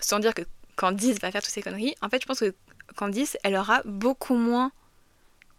sans 0.00 0.20
dire 0.20 0.32
que 0.32 0.42
Candice 0.76 1.20
va 1.20 1.30
faire 1.30 1.42
toutes 1.42 1.52
ces 1.52 1.60
conneries, 1.60 1.94
en 2.00 2.08
fait, 2.08 2.22
je 2.22 2.26
pense 2.26 2.40
que 2.40 2.54
Candice, 2.96 3.36
elle 3.42 3.56
aura 3.56 3.82
beaucoup 3.84 4.36
moins 4.36 4.72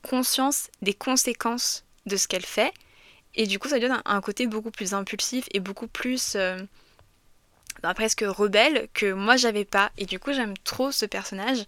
conscience 0.02 0.70
des 0.82 0.96
conséquences 0.96 1.84
de 2.08 2.16
ce 2.16 2.28
qu'elle 2.28 2.46
fait 2.46 2.74
et 3.36 3.48
du 3.48 3.60
coup, 3.60 3.68
ça 3.68 3.80
donne 3.80 4.02
un, 4.06 4.22
côté 4.22 4.48
beaucoup 4.48 4.72
plus 4.72 4.94
impulsif 4.94 5.48
et 5.54 5.60
beaucoup 5.60 5.88
plus 5.88 6.36
euh, 6.36 6.58
bah, 7.84 7.94
presque 7.94 8.24
rebelle 8.26 8.88
que 8.94 9.12
moi 9.12 9.36
j'avais 9.36 9.66
pas. 9.66 9.92
Et 9.98 10.06
du 10.06 10.20
coup, 10.20 10.34
j'aime 10.34 10.58
trop 10.64 10.92
ce 10.92 11.06
personnage. 11.06 11.66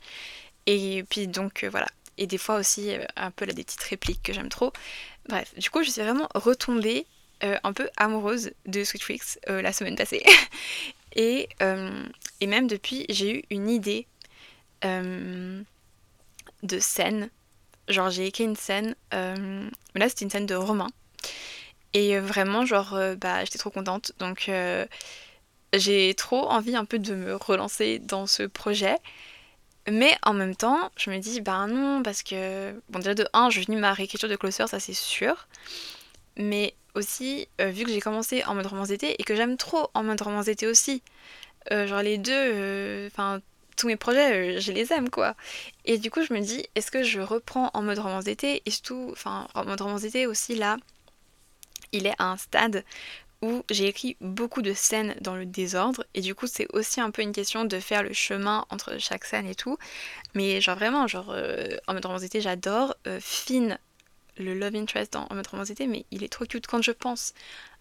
Et 0.66 1.04
puis 1.10 1.28
donc 1.28 1.64
euh, 1.64 1.70
voilà. 1.70 1.88
Et 2.18 2.26
des 2.26 2.38
fois 2.38 2.56
aussi, 2.56 2.92
euh, 2.92 3.04
un 3.18 3.32
peu 3.32 3.46
là, 3.46 3.54
des 3.54 3.64
petites 3.64 3.84
répliques 3.84 4.24
que 4.24 4.34
j'aime 4.34 4.50
trop. 4.50 4.72
Bref, 5.28 5.54
du 5.58 5.70
coup, 5.70 5.84
je 5.84 5.90
suis 5.90 6.02
vraiment 6.02 6.30
retombée 6.34 7.06
un 7.42 7.72
peu 7.72 7.88
amoureuse 7.98 8.50
de 8.66 8.84
Sweet 8.84 9.04
Freaks 9.04 9.38
la 9.48 9.72
semaine 9.72 9.96
passée. 9.96 10.24
et, 11.16 11.48
et, 11.60 12.48
même 12.48 12.68
depuis, 12.68 13.06
j'ai 13.10 13.38
eu 13.38 13.44
une 13.52 13.70
idée 13.70 14.08
de 14.82 15.64
scène. 16.80 17.30
Genre, 17.90 18.10
j'ai 18.10 18.26
écrit 18.26 18.46
une 18.46 18.56
scène. 18.56 18.96
mais 19.12 19.70
là, 19.94 20.10
c'était 20.10 20.26
une 20.26 20.32
scène 20.32 20.48
de 20.48 20.56
roman 20.56 20.88
et 21.98 22.16
euh, 22.16 22.22
vraiment, 22.22 22.64
genre, 22.66 22.94
euh, 22.94 23.16
bah, 23.16 23.44
j'étais 23.44 23.58
trop 23.58 23.72
contente. 23.72 24.12
Donc, 24.20 24.50
euh, 24.50 24.86
j'ai 25.74 26.14
trop 26.14 26.48
envie 26.48 26.76
un 26.76 26.86
peu 26.86 27.00
de 27.00 27.16
me 27.16 27.36
relancer 27.36 28.00
dans 28.00 28.28
ce 28.28 28.44
projet. 28.44 28.98
Mais 29.90 30.16
en 30.24 30.34
même 30.34 30.56
temps, 30.56 30.92
je 30.98 31.10
me 31.10 31.18
dis, 31.18 31.42
bah 31.42 31.66
non, 31.68 32.04
parce 32.04 32.22
que, 32.22 32.74
bon, 32.90 33.00
déjà 33.00 33.16
de 33.16 33.28
1, 33.34 33.50
je 33.50 33.62
finis 33.62 33.78
ma 33.78 33.94
réécriture 33.94 34.30
de 34.30 34.36
Closer, 34.36 34.68
ça 34.68 34.80
c'est 34.80 34.94
sûr. 34.94 35.48
Mais 36.38 36.76
aussi, 36.94 37.48
vu 37.60 37.86
que 37.86 37.92
j'ai 37.92 38.02
commencé 38.02 38.44
en 38.46 38.56
mode 38.56 38.68
romance 38.68 38.90
d'été 38.90 39.16
et 39.20 39.24
que 39.24 39.36
j'aime 39.36 39.58
trop 39.58 39.90
en 39.94 40.04
mode 40.04 40.22
romance 40.22 40.46
d'été 40.46 40.68
aussi, 40.68 41.02
genre 41.72 42.02
les 42.02 42.18
deux, 42.18 43.08
enfin, 43.08 43.40
tous 43.78 43.88
mes 43.88 43.96
projets, 43.96 44.60
je 44.60 44.72
les 44.74 44.92
aime 44.94 45.10
quoi. 45.10 45.36
Et 45.86 45.98
du 45.98 46.12
coup, 46.12 46.22
je 46.24 46.34
me 46.34 46.42
dis, 46.42 46.66
est-ce 46.76 46.92
que 46.92 47.04
je 47.04 47.22
reprends 47.22 47.72
en 47.74 47.82
mode 47.82 48.00
romance 48.00 48.26
d'été 48.26 48.62
et 48.66 48.72
surtout, 48.72 49.10
enfin, 49.12 49.48
en 49.56 49.66
mode 49.66 49.82
romance 49.82 50.02
d'été 50.02 50.28
aussi 50.28 50.56
là, 50.56 50.78
il 51.92 52.08
est 52.08 52.16
à 52.20 52.32
un 52.32 52.38
stade 52.38 52.84
où 53.42 53.64
j'ai 53.70 53.88
écrit 53.88 54.18
beaucoup 54.20 54.62
de 54.62 54.74
scènes 54.74 55.16
dans 55.22 55.36
le 55.36 55.46
désordre. 55.46 56.06
Et 56.14 56.22
du 56.22 56.34
coup 56.34 56.48
c'est 56.48 56.68
aussi 56.74 57.02
un 57.02 57.12
peu 57.12 57.22
une 57.22 57.34
question 57.34 57.66
de 57.66 57.80
faire 57.80 58.04
le 58.04 58.14
chemin 58.14 58.66
entre 58.70 58.98
chaque 59.00 59.26
scène 59.26 59.46
et 59.46 59.56
tout. 59.56 59.78
Mais 60.34 60.62
genre 60.62 60.78
vraiment 60.78 61.08
genre 61.08 61.30
euh, 61.30 61.78
en 61.88 61.94
mode 61.94 62.06
romancité 62.06 62.42
j'adore. 62.42 62.96
Euh, 63.06 63.20
Finn 63.22 63.78
le 64.38 64.54
love 64.54 64.76
interest 64.76 65.16
en, 65.16 65.28
mode 65.32 65.48
romancité 65.48 65.88
mais 65.88 66.06
il 66.12 66.24
est 66.24 66.30
trop 66.32 66.46
cute. 66.46 66.68
Quand 66.68 66.82
je 66.82 66.92
pense 66.92 67.34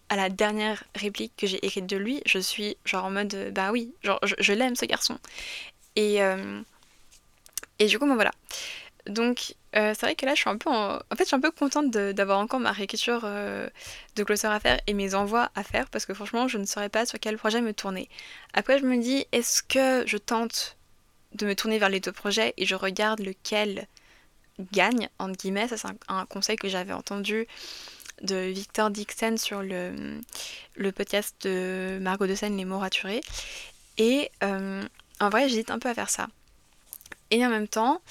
à 0.09 0.15
la 0.15 0.29
dernière 0.29 0.83
réplique 0.95 1.33
que 1.37 1.47
j'ai 1.47 1.65
écrite 1.65 1.87
de 1.87 1.97
lui 1.97 2.21
je 2.25 2.39
suis 2.39 2.77
genre 2.85 3.05
en 3.05 3.11
mode 3.11 3.33
euh, 3.33 3.51
bah 3.51 3.71
oui 3.71 3.93
genre 4.03 4.19
je, 4.23 4.53
l'aime 4.53 4.75
ce 4.75 4.85
garçon. 4.85 5.17
Et 5.95 6.19
et 7.79 7.85
du 7.87 7.97
coup 7.97 8.05
moi 8.05 8.15
voilà 8.15 8.31
donc 9.07 9.55
euh, 9.75 9.93
c'est 9.93 10.05
vrai 10.05 10.15
que 10.15 10.25
là 10.25 10.33
je 10.35 10.41
suis 10.41 10.49
un 10.49 10.57
peu 10.57 10.69
en... 10.69 10.99
fait 11.15 11.23
je 11.23 11.25
suis 11.25 11.35
un 11.35 11.39
peu 11.39 11.51
contente 11.51 11.91
d'avoir 11.91 12.39
encore 12.39 12.59
ma 12.59 12.71
réécriture 12.71 13.21
euh, 13.23 13.69
de 14.15 14.23
Closer 14.23 14.47
à 14.47 14.59
faire 14.59 14.79
et 14.87 14.93
mes 14.93 15.15
envois 15.15 15.49
à 15.55 15.63
faire 15.63 15.89
parce 15.89 16.05
que 16.05 16.13
franchement 16.13 16.47
je 16.47 16.57
ne 16.57 16.65
saurais 16.65 16.89
pas 16.89 17.05
sur 17.05 17.19
quel 17.19 17.37
projet 17.37 17.61
me 17.61 17.73
tourner. 17.73 18.09
Après 18.53 18.79
je 18.79 18.85
me 18.85 18.97
dis 18.97 19.25
est-ce 19.31 19.63
que 19.63 20.05
je 20.07 20.17
tente 20.17 20.77
de 21.33 21.45
me 21.45 21.55
tourner 21.55 21.79
vers 21.79 21.89
les 21.89 21.99
deux 21.99 22.11
projets 22.11 22.53
et 22.57 22.65
je 22.65 22.75
regarde 22.75 23.19
lequel 23.19 23.87
gagne, 24.71 25.09
entre 25.19 25.37
guillemets? 25.37 25.67
Ça, 25.67 25.77
c'est 25.77 25.87
un, 26.07 26.25
conseil 26.25 26.55
que 26.55 26.67
j'avais 26.67 26.93
entendu 26.93 27.47
de 28.21 28.35
Victor 28.35 28.89
Dixon 28.89 29.37
sur 29.37 29.61
le, 29.61 30.19
le 30.75 30.91
podcast 30.91 31.35
de 31.45 31.99
Margot 32.01 32.25
de 32.25 32.35
Seine, 32.35 32.57
Les 32.57 32.65
mots 32.65 32.79
raturés. 32.79 33.21
Et 33.97 34.31
euh, 34.43 34.83
en 35.19 35.29
vrai, 35.29 35.49
j'hésite 35.49 35.71
un 35.71 35.79
peu 35.79 35.89
à 35.89 35.93
faire 35.93 36.09
ça. 36.09 36.27
Et 37.29 37.45
en 37.45 37.49
même 37.49 37.67
temps, 37.67 38.01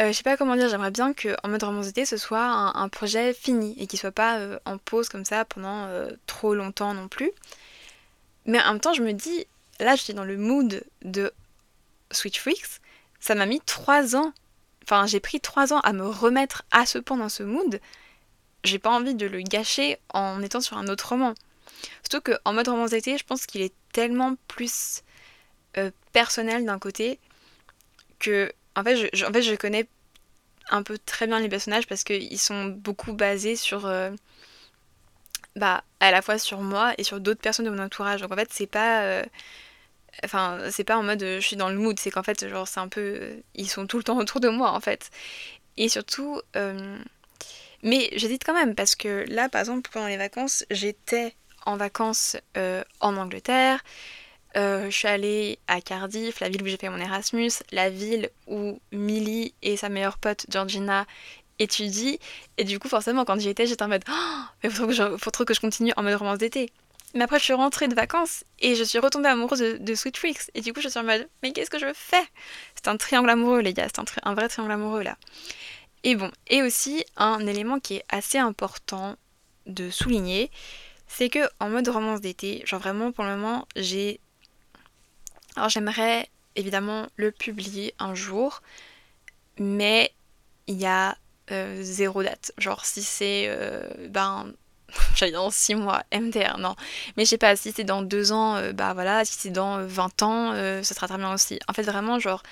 euh, 0.00 0.08
je 0.08 0.12
sais 0.12 0.22
pas 0.22 0.36
comment 0.36 0.56
dire, 0.56 0.68
j'aimerais 0.68 0.90
bien 0.90 1.12
qu'en 1.12 1.48
mode 1.48 1.62
romance 1.62 1.86
d'été, 1.86 2.04
ce 2.04 2.16
soit 2.16 2.44
un, 2.44 2.88
projet 2.88 3.34
fini 3.34 3.74
et 3.78 3.86
qu'il 3.86 3.98
soit 3.98 4.12
pas 4.12 4.38
euh, 4.38 4.58
en 4.64 4.78
pause 4.78 5.08
comme 5.08 5.24
ça 5.24 5.44
pendant 5.44 5.88
trop 6.26 6.54
longtemps 6.54 6.94
non 6.94 7.08
plus. 7.08 7.30
Mais 8.46 8.60
en 8.62 8.72
même 8.72 8.80
temps, 8.80 8.94
je 8.94 9.02
me 9.02 9.12
dis, 9.12 9.46
là, 9.78 9.96
je 9.96 10.02
suis 10.02 10.14
dans 10.14 10.24
le 10.24 10.36
mood 10.36 10.82
de 11.02 11.32
Switch 12.10 12.40
Freaks. 12.40 12.80
Ça 13.20 13.34
m'a 13.34 13.46
mis 13.46 13.60
trois 13.60 14.16
ans. 14.16 14.32
Enfin, 14.84 15.06
j'ai 15.06 15.20
pris 15.20 15.40
trois 15.40 15.72
ans 15.72 15.80
à 15.80 15.92
me 15.92 16.06
remettre 16.06 16.62
à 16.70 16.86
ce 16.86 16.98
point 16.98 17.16
dans 17.16 17.28
ce 17.28 17.42
mood. 17.42 17.80
J'ai 18.64 18.78
pas 18.78 18.90
envie 18.90 19.14
de 19.14 19.26
le 19.26 19.40
gâcher 19.40 19.98
en 20.12 20.42
étant 20.42 20.60
sur 20.60 20.76
un 20.78 20.88
autre 20.88 21.08
roman. 21.08 21.34
Surtout 22.02 22.32
qu'en 22.32 22.52
mode 22.52 22.68
romance 22.68 22.90
d'été, 22.90 23.16
je 23.16 23.24
pense 23.24 23.46
qu'il 23.46 23.62
est 23.62 23.74
tellement 23.92 24.34
plus 24.48 25.02
euh, 25.76 25.90
personnel 26.12 26.64
d'un 26.64 26.78
côté 26.78 27.18
que 28.18 28.52
en 28.76 28.84
fait 28.84 29.10
je, 29.12 29.24
en 29.24 29.32
fait 29.32 29.42
je 29.42 29.54
connais 29.54 29.86
un 30.70 30.82
peu 30.82 30.98
très 30.98 31.26
bien 31.26 31.40
les 31.40 31.48
personnages 31.48 31.86
parce 31.86 32.04
qu'ils 32.04 32.38
sont 32.38 32.66
beaucoup 32.66 33.12
basés 33.12 33.56
sur 33.56 33.86
euh, 33.86 34.10
bah 35.56 35.84
à 36.00 36.10
la 36.10 36.22
fois 36.22 36.38
sur 36.38 36.60
moi 36.60 36.94
et 36.98 37.04
sur 37.04 37.20
d'autres 37.20 37.40
personnes 37.40 37.66
de 37.66 37.70
mon 37.70 37.82
entourage. 37.82 38.20
Donc 38.20 38.32
en 38.32 38.36
fait 38.36 38.48
c'est 38.52 38.66
pas 38.66 39.02
euh, 39.02 39.24
enfin 40.24 40.58
c'est 40.70 40.84
pas 40.84 40.96
en 40.96 41.02
mode 41.02 41.20
je 41.20 41.40
suis 41.40 41.56
dans 41.56 41.68
le 41.70 41.76
mood. 41.76 41.98
C'est 41.98 42.10
qu'en 42.10 42.22
fait 42.22 42.48
genre 42.48 42.68
c'est 42.68 42.80
un 42.80 42.88
peu 42.88 43.42
ils 43.54 43.68
sont 43.68 43.86
tout 43.86 43.98
le 43.98 44.04
temps 44.04 44.18
autour 44.18 44.40
de 44.40 44.48
moi 44.48 44.72
en 44.72 44.80
fait. 44.80 45.10
Et 45.76 45.88
surtout 45.88 46.40
mais 47.82 48.10
j'hésite 48.14 48.44
quand 48.44 48.54
même 48.54 48.74
parce 48.74 48.94
que 48.94 49.24
là 49.28 49.48
par 49.48 49.60
exemple 49.60 49.90
pendant 49.92 50.08
les 50.08 50.18
vacances 50.18 50.64
j'étais 50.70 51.34
en 51.66 51.76
vacances 51.76 52.36
en 53.00 53.16
Angleterre 53.16 53.80
euh, 54.56 54.86
je 54.90 54.96
suis 54.96 55.08
allée 55.08 55.58
à 55.68 55.80
Cardiff, 55.80 56.40
la 56.40 56.48
ville 56.48 56.62
où 56.62 56.66
j'ai 56.66 56.76
fait 56.76 56.88
mon 56.88 56.98
Erasmus, 56.98 57.50
la 57.70 57.90
ville 57.90 58.30
où 58.46 58.80
Millie 58.92 59.54
et 59.62 59.76
sa 59.76 59.88
meilleure 59.88 60.18
pote 60.18 60.46
Georgina 60.48 61.06
étudient. 61.58 62.16
Et 62.58 62.64
du 62.64 62.78
coup, 62.78 62.88
forcément, 62.88 63.24
quand 63.24 63.38
j'y 63.38 63.48
étais, 63.48 63.66
j'étais 63.66 63.82
en 63.82 63.88
mode 63.88 64.04
oh, 64.10 64.42
mais 64.62 64.70
faut, 64.70 64.86
trop 65.30 65.44
que 65.44 65.54
je, 65.54 65.60
continue 65.60 65.92
en 65.96 66.02
mode 66.02 66.14
romance 66.14 66.38
d'été. 66.38 66.72
Mais 67.14 67.24
après, 67.24 67.38
je 67.38 67.44
suis 67.44 67.52
rentrée 67.52 67.88
de 67.88 67.94
vacances 67.94 68.44
et 68.60 68.74
je 68.76 68.84
suis 68.84 68.98
retombée 68.98 69.28
amoureuse 69.28 69.60
de, 69.60 69.94
Sweet 69.94 70.16
Freaks. 70.16 70.50
Et 70.54 70.60
du 70.60 70.72
coup, 70.72 70.80
je 70.80 70.88
suis 70.88 70.98
en 70.98 71.04
mode 71.04 71.28
mais 71.42 71.52
qu'est-ce 71.52 71.70
que 71.70 71.78
je 71.78 71.92
fais? 71.94 72.24
C'est 72.74 72.88
un 72.88 72.96
triangle 72.96 73.30
amoureux, 73.30 73.60
les 73.60 73.74
gars. 73.74 73.86
C'est 73.86 74.00
un, 74.00 74.04
un 74.30 74.34
vrai 74.34 74.48
triangle 74.48 74.72
amoureux 74.72 75.02
là. 75.02 75.16
Et 76.02 76.16
bon, 76.16 76.30
et 76.48 76.62
aussi 76.62 77.04
un 77.16 77.46
élément 77.46 77.78
qui 77.78 77.96
est 77.96 78.04
assez 78.08 78.38
important 78.38 79.16
de 79.66 79.90
souligner, 79.90 80.50
c'est 81.06 81.28
que 81.28 81.40
en 81.58 81.68
mode 81.68 81.88
romance 81.88 82.20
d'été, 82.20 82.62
genre 82.64 82.80
vraiment 82.80 83.12
pour 83.12 83.24
le 83.24 83.36
moment, 83.36 83.66
j'ai 83.76 84.20
alors 85.60 85.68
j'aimerais 85.68 86.26
évidemment 86.56 87.06
le 87.16 87.32
publier 87.32 87.94
un 87.98 88.14
jour, 88.14 88.62
mais 89.58 90.10
il 90.68 90.80
y 90.80 90.86
a 90.86 91.18
euh, 91.50 91.82
zéro 91.82 92.22
date. 92.22 92.52
Genre 92.56 92.82
si 92.86 93.02
c'est 93.02 93.44
euh, 93.48 93.82
ben 94.08 94.54
j'allais 95.14 95.32
dans 95.32 95.50
6 95.50 95.74
mois, 95.74 96.02
MDR, 96.14 96.56
non. 96.56 96.76
Mais 97.18 97.26
je 97.26 97.28
sais 97.28 97.38
pas, 97.38 97.56
si 97.56 97.72
c'est 97.72 97.84
dans 97.84 98.00
2 98.00 98.32
ans, 98.32 98.56
euh, 98.56 98.72
bah 98.72 98.94
voilà, 98.94 99.26
si 99.26 99.34
c'est 99.34 99.50
dans 99.50 99.84
20 99.84 100.22
ans, 100.22 100.54
ce 100.54 100.94
sera 100.94 101.06
très 101.06 101.18
bien 101.18 101.34
aussi. 101.34 101.58
En 101.68 101.74
fait, 101.74 101.82
vraiment, 101.82 102.18
genre, 102.18 102.42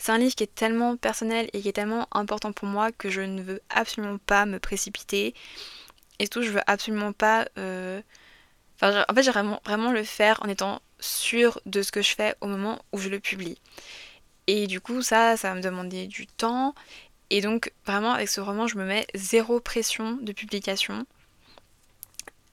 c'est 0.00 0.10
un 0.10 0.18
livre 0.18 0.34
qui 0.34 0.42
est 0.42 0.52
tellement 0.52 0.96
personnel 0.96 1.48
et 1.52 1.62
qui 1.62 1.68
est 1.68 1.72
tellement 1.72 2.08
important 2.10 2.50
pour 2.50 2.66
moi 2.66 2.90
que 2.90 3.10
je 3.10 3.20
ne 3.20 3.42
veux 3.42 3.62
absolument 3.70 4.18
pas 4.18 4.44
me 4.44 4.58
précipiter. 4.58 5.34
Et 6.18 6.24
surtout, 6.24 6.42
je 6.42 6.50
veux 6.50 6.62
absolument 6.66 7.12
pas. 7.12 7.46
Enfin, 7.54 9.04
en 9.08 9.14
fait, 9.14 9.22
j'aimerais 9.22 9.42
vraiment, 9.42 9.60
vraiment 9.64 9.92
le 9.92 10.02
faire 10.02 10.42
en 10.42 10.48
étant 10.48 10.80
sûr 11.00 11.60
de 11.66 11.82
ce 11.82 11.92
que 11.92 12.02
je 12.02 12.14
fais 12.14 12.34
au 12.40 12.46
moment 12.46 12.80
où 12.92 12.98
je 12.98 13.08
le 13.08 13.20
publie. 13.20 13.58
Et 14.46 14.66
du 14.66 14.80
coup, 14.80 15.02
ça, 15.02 15.36
ça 15.36 15.50
va 15.50 15.54
me 15.54 15.62
demander 15.62 16.06
du 16.06 16.26
temps. 16.26 16.74
Et 17.30 17.40
donc, 17.40 17.72
vraiment, 17.84 18.12
avec 18.12 18.28
ce 18.28 18.40
roman, 18.40 18.66
je 18.66 18.78
me 18.78 18.84
mets 18.84 19.06
zéro 19.14 19.60
pression 19.60 20.12
de 20.20 20.32
publication. 20.32 21.06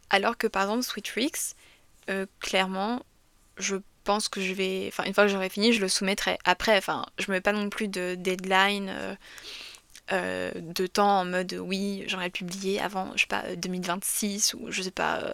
Alors 0.09 0.37
que, 0.37 0.47
par 0.47 0.63
exemple, 0.63 0.83
Sweet 0.83 1.07
Freaks, 1.07 1.55
euh, 2.09 2.25
clairement, 2.39 3.03
je 3.57 3.77
pense 4.03 4.29
que 4.29 4.41
je 4.41 4.53
vais... 4.53 4.85
Enfin, 4.87 5.03
une 5.05 5.13
fois 5.13 5.25
que 5.25 5.31
j'aurai 5.31 5.49
fini, 5.49 5.73
je 5.73 5.81
le 5.81 5.87
soumettrai. 5.87 6.37
Après, 6.45 6.77
enfin, 6.77 7.05
je 7.19 7.25
me 7.31 7.37
mets 7.37 7.41
pas 7.41 7.53
non 7.53 7.69
plus 7.69 7.87
de 7.87 8.15
deadline... 8.15 8.89
Euh, 8.89 9.15
euh, 10.13 10.51
de 10.55 10.87
temps 10.87 11.21
en 11.21 11.25
mode 11.25 11.53
oui, 11.53 12.03
j'aurais 12.07 12.29
publié 12.29 12.79
avant, 12.79 13.11
je 13.15 13.21
sais 13.21 13.27
pas, 13.27 13.55
2026 13.55 14.53
ou 14.53 14.67
je 14.69 14.81
sais 14.81 14.91
pas. 14.91 15.17
Euh, 15.17 15.33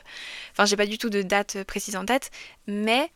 enfin, 0.52 0.66
j'ai 0.66 0.78
pas 0.78 0.86
du 0.86 0.98
tout 0.98 1.10
de 1.10 1.22
date 1.22 1.64
précise 1.64 1.96
en 1.96 2.06
tête, 2.06 2.32
mais 2.68 3.12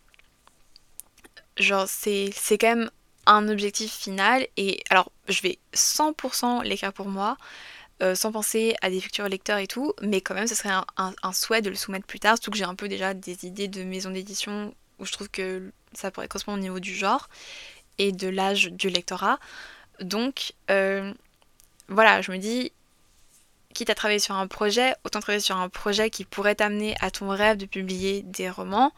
genre, 1.58 1.88
c'est 1.88 2.34
quand 2.52 2.76
même 2.76 2.91
un 3.26 3.47
objectif 3.47 3.93
final 3.93 4.45
et 4.58 4.84
alors 4.89 5.12
je 5.30 5.41
vais 5.41 5.58
100% 5.73 6.63
l'écrire 6.63 6.93
pour 6.93 7.08
moi. 7.08 7.38
Euh, 8.02 8.15
sans 8.15 8.32
penser 8.32 8.76
à 8.82 8.89
des 8.89 8.99
futurs 8.99 9.30
lecteurs 9.30 9.60
et 9.60 9.67
tout, 9.67 9.93
mais 10.02 10.19
quand 10.19 10.34
même 10.34 10.47
ce 10.47 10.56
serait 10.56 10.73
un, 10.97 11.32
souhait 11.32 11.62
de 11.62 11.69
le 11.69 11.76
soumettre 11.76 12.08
plus 12.08 12.19
tard, 12.19 12.36
surtout 12.36 12.52
que 12.52 12.58
j'ai 12.58 12.63
un 12.65 12.76
peu 12.76 12.89
déjà 12.89 13.13
des 13.13 13.45
idées 13.45 13.67
de 13.67 13.84
maison 13.84 14.10
d'édition 14.10 14.73
où 14.99 15.06
je 15.06 15.12
trouve 15.12 15.30
que 15.30 15.71
ça 15.93 16.12
pourrait 16.12 16.28
correspondre 16.28 16.58
au 16.58 16.62
niveau 16.62 16.80
du 16.80 16.93
genre 16.93 17.30
et 17.99 18.12
de 18.12 18.28
l'âge 18.28 18.71
du 18.71 18.89
lectorat. 18.89 19.39
Donc 20.02 20.54
voilà, 21.93 22.21
je 22.21 22.32
me 22.32 22.38
dis, 22.38 22.71
quitte 23.73 23.89
à 23.89 23.95
travailler 23.95 24.19
sur 24.19 24.36
un 24.36 24.47
projet, 24.47 24.95
autant 25.03 25.19
travailler 25.19 25.41
sur 25.41 25.58
un 25.58 25.69
projet 25.69 26.10
qui 26.10 26.25
pourrait 26.25 26.56
t'amener 26.56 26.95
à 27.01 27.12
ton 27.12 27.29
rêve 27.29 27.58
de 27.58 27.65
publier 27.65 28.21
des 28.23 28.49
romans. 28.49 28.93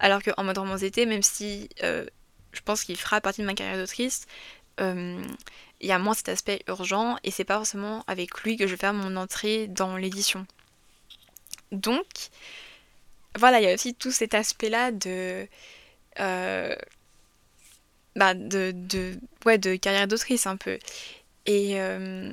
Alors 0.00 0.22
qu'en 0.22 0.44
mode 0.44 0.58
romance 0.58 0.80
d'été, 0.80 1.06
même 1.06 1.22
si 1.22 1.68
euh, 1.82 2.06
je 2.52 2.60
pense 2.60 2.84
qu'il 2.84 2.96
fera 2.96 3.20
partie 3.20 3.40
de 3.40 3.46
ma 3.46 3.54
carrière 3.54 3.78
d'autrice, 3.78 4.26
euh, 4.80 5.20
il 5.80 5.88
y 5.88 5.92
a 5.92 5.98
moins 5.98 6.14
cet 6.14 6.28
aspect 6.28 6.62
urgent 6.68 7.16
et 7.24 7.30
c'est 7.30 7.44
pas 7.44 7.56
forcément 7.56 8.04
avec 8.06 8.40
lui 8.42 8.56
que 8.56 8.66
je 8.66 8.72
vais 8.72 8.78
faire 8.78 8.94
mon 8.94 9.16
entrée 9.16 9.66
dans 9.66 9.96
l'édition. 9.96 10.46
Donc, 11.72 12.06
voilà, 13.36 13.60
il 13.60 13.64
y 13.64 13.70
a 13.70 13.74
aussi 13.74 13.94
tout 13.94 14.12
cet 14.12 14.34
aspect-là 14.34 14.92
de, 14.92 15.46
euh, 16.20 16.74
bah 18.16 18.34
de 18.34 19.76
carrière 19.76 20.08
d'autrice 20.08 20.46
un 20.46 20.56
peu. 20.56 20.78
Et, 21.48 21.80
euh, 21.80 22.30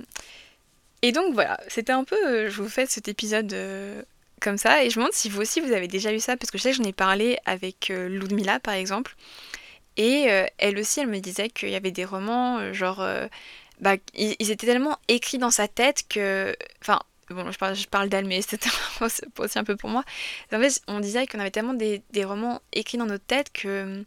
et 1.02 1.14
donc 1.14 1.34
voilà, 1.34 1.58
c'était 1.70 1.94
un 1.94 2.04
peu, 2.04 2.18
euh, 2.28 2.50
je 2.50 2.62
vous 2.62 2.68
fais 2.68 2.86
cet 2.86 3.08
épisode 3.08 3.54
euh, 3.54 4.04
comme 4.42 4.58
ça, 4.58 4.84
et 4.84 4.90
je 4.90 5.00
me 5.00 5.04
demande 5.04 5.14
si 5.14 5.30
vous 5.30 5.42
aussi 5.42 5.62
vous 5.62 5.72
avez 5.72 5.88
déjà 5.88 6.14
eu 6.14 6.20
ça, 6.20 6.36
parce 6.36 6.52
que 6.52 6.58
je 6.58 6.64
sais 6.64 6.72
que 6.72 6.78
j'en 6.78 6.84
ai 6.84 6.94
parlé 6.94 7.38
avec 7.46 7.88
Ludmilla 7.88 8.60
par 8.60 8.74
exemple, 8.74 9.16
et 9.96 10.28
elle 10.58 10.78
aussi 10.78 11.00
elle 11.00 11.08
me 11.08 11.20
disait 11.20 11.48
qu'il 11.50 11.70
y 11.70 11.76
avait 11.76 11.92
des 11.92 12.04
romans, 12.04 12.74
genre, 12.74 13.02
bah, 13.80 13.96
ils, 14.16 14.52
étaient 14.52 14.68
tellement 14.68 15.00
écrits 15.08 15.38
dans 15.38 15.52
sa 15.52 15.70
tête 15.70 16.04
que, 16.10 16.54
enfin, 16.82 17.00
bon, 17.30 17.50
je 17.50 17.58
parle, 17.58 17.76
je 17.76 17.88
parle 17.88 18.10
d'elle, 18.10 18.26
mais 18.26 18.42
c'était 18.42 18.70
aussi 19.40 19.58
un 19.58 19.64
peu 19.64 19.78
pour 19.78 19.90
moi. 19.90 20.04
En 20.52 20.60
fait, 20.60 20.82
on 20.88 21.00
disait 21.00 21.26
qu'on 21.28 21.40
avait 21.40 21.52
tellement 21.52 21.74
des, 21.74 22.02
des, 22.12 22.26
romans 22.26 22.62
écrits 22.74 22.98
dans 22.98 23.06
notre 23.06 23.26
tête 23.26 23.54
que, 23.54 24.04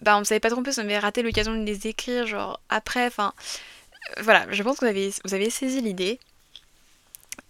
bah, 0.00 0.16
on 0.16 0.20
ne 0.20 0.24
savait 0.24 0.40
pas 0.40 0.48
trop 0.48 0.62
on 0.62 0.78
avait 0.80 0.98
raté 0.98 1.22
l'occasion 1.22 1.54
de 1.54 1.64
les 1.64 1.86
écrire, 1.86 2.26
genre, 2.26 2.60
après, 2.70 3.06
enfin 3.06 3.34
voilà, 4.22 4.46
je 4.50 4.62
pense 4.62 4.78
que 4.78 4.84
vous 4.84 5.34
avez, 5.34 5.50
saisi 5.50 5.80
l'idée. 5.80 6.18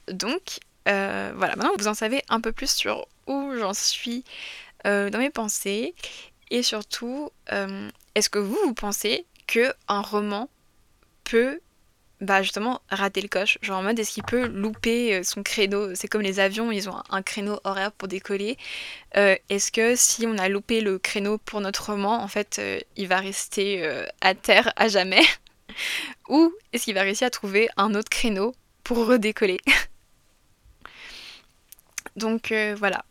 Donc, 0.08 0.58
euh, 0.88 1.32
voilà, 1.36 1.56
maintenant 1.56 1.72
vous 1.78 1.88
en 1.88 1.94
savez 1.94 2.22
un 2.28 2.40
peu 2.40 2.52
plus 2.52 2.70
sur 2.70 3.06
où 3.26 3.52
j'en 3.58 3.74
suis 3.74 4.24
euh, 4.86 5.10
dans 5.10 5.18
mes 5.18 5.30
pensées. 5.30 5.94
Et 6.50 6.62
surtout, 6.62 7.30
euh, 7.52 7.88
est-ce 8.14 8.28
que 8.30 8.38
vous, 8.38 8.58
vous 8.64 8.74
pensez 8.74 9.24
que 9.46 9.72
un 9.88 10.00
roman 10.02 10.48
peut 11.24 11.60
bah 12.20 12.42
justement 12.42 12.82
rater 12.90 13.22
le 13.22 13.28
coche? 13.28 13.58
Genre 13.62 13.78
en 13.78 13.82
mode 13.82 13.98
est-ce 13.98 14.12
qu'il 14.12 14.24
peut 14.24 14.46
louper 14.46 15.22
son 15.22 15.42
créneau? 15.42 15.94
C'est 15.94 16.08
comme 16.08 16.20
les 16.20 16.40
avions 16.40 16.70
ils 16.70 16.90
ont 16.90 17.02
un 17.08 17.22
créneau 17.22 17.60
horaire 17.64 17.92
pour 17.92 18.08
décoller 18.08 18.58
est-ce 19.14 19.72
que 19.72 19.96
si 19.96 20.26
on 20.26 20.36
a 20.36 20.48
loupé 20.50 20.82
le 20.82 20.98
créneau 20.98 21.38
pour 21.38 21.62
notre 21.62 21.92
roman 21.92 22.22
en 22.22 22.28
fait 22.28 22.60
il 22.96 23.08
va 23.08 23.20
rester 23.20 24.04
à 24.20 24.34
terre 24.34 24.72
à 24.76 24.88
jamais? 24.88 25.22
Ou 26.28 26.52
est-ce 26.72 26.84
qu'il 26.84 26.94
va 26.94 27.02
réussir 27.02 27.26
à 27.26 27.30
trouver 27.30 27.68
un 27.76 27.94
autre 27.94 28.08
créneau 28.08 28.54
pour 28.84 29.06
redécoller 29.06 29.58
Donc 32.16 32.52
euh, 32.52 32.74
voilà, 32.78 33.04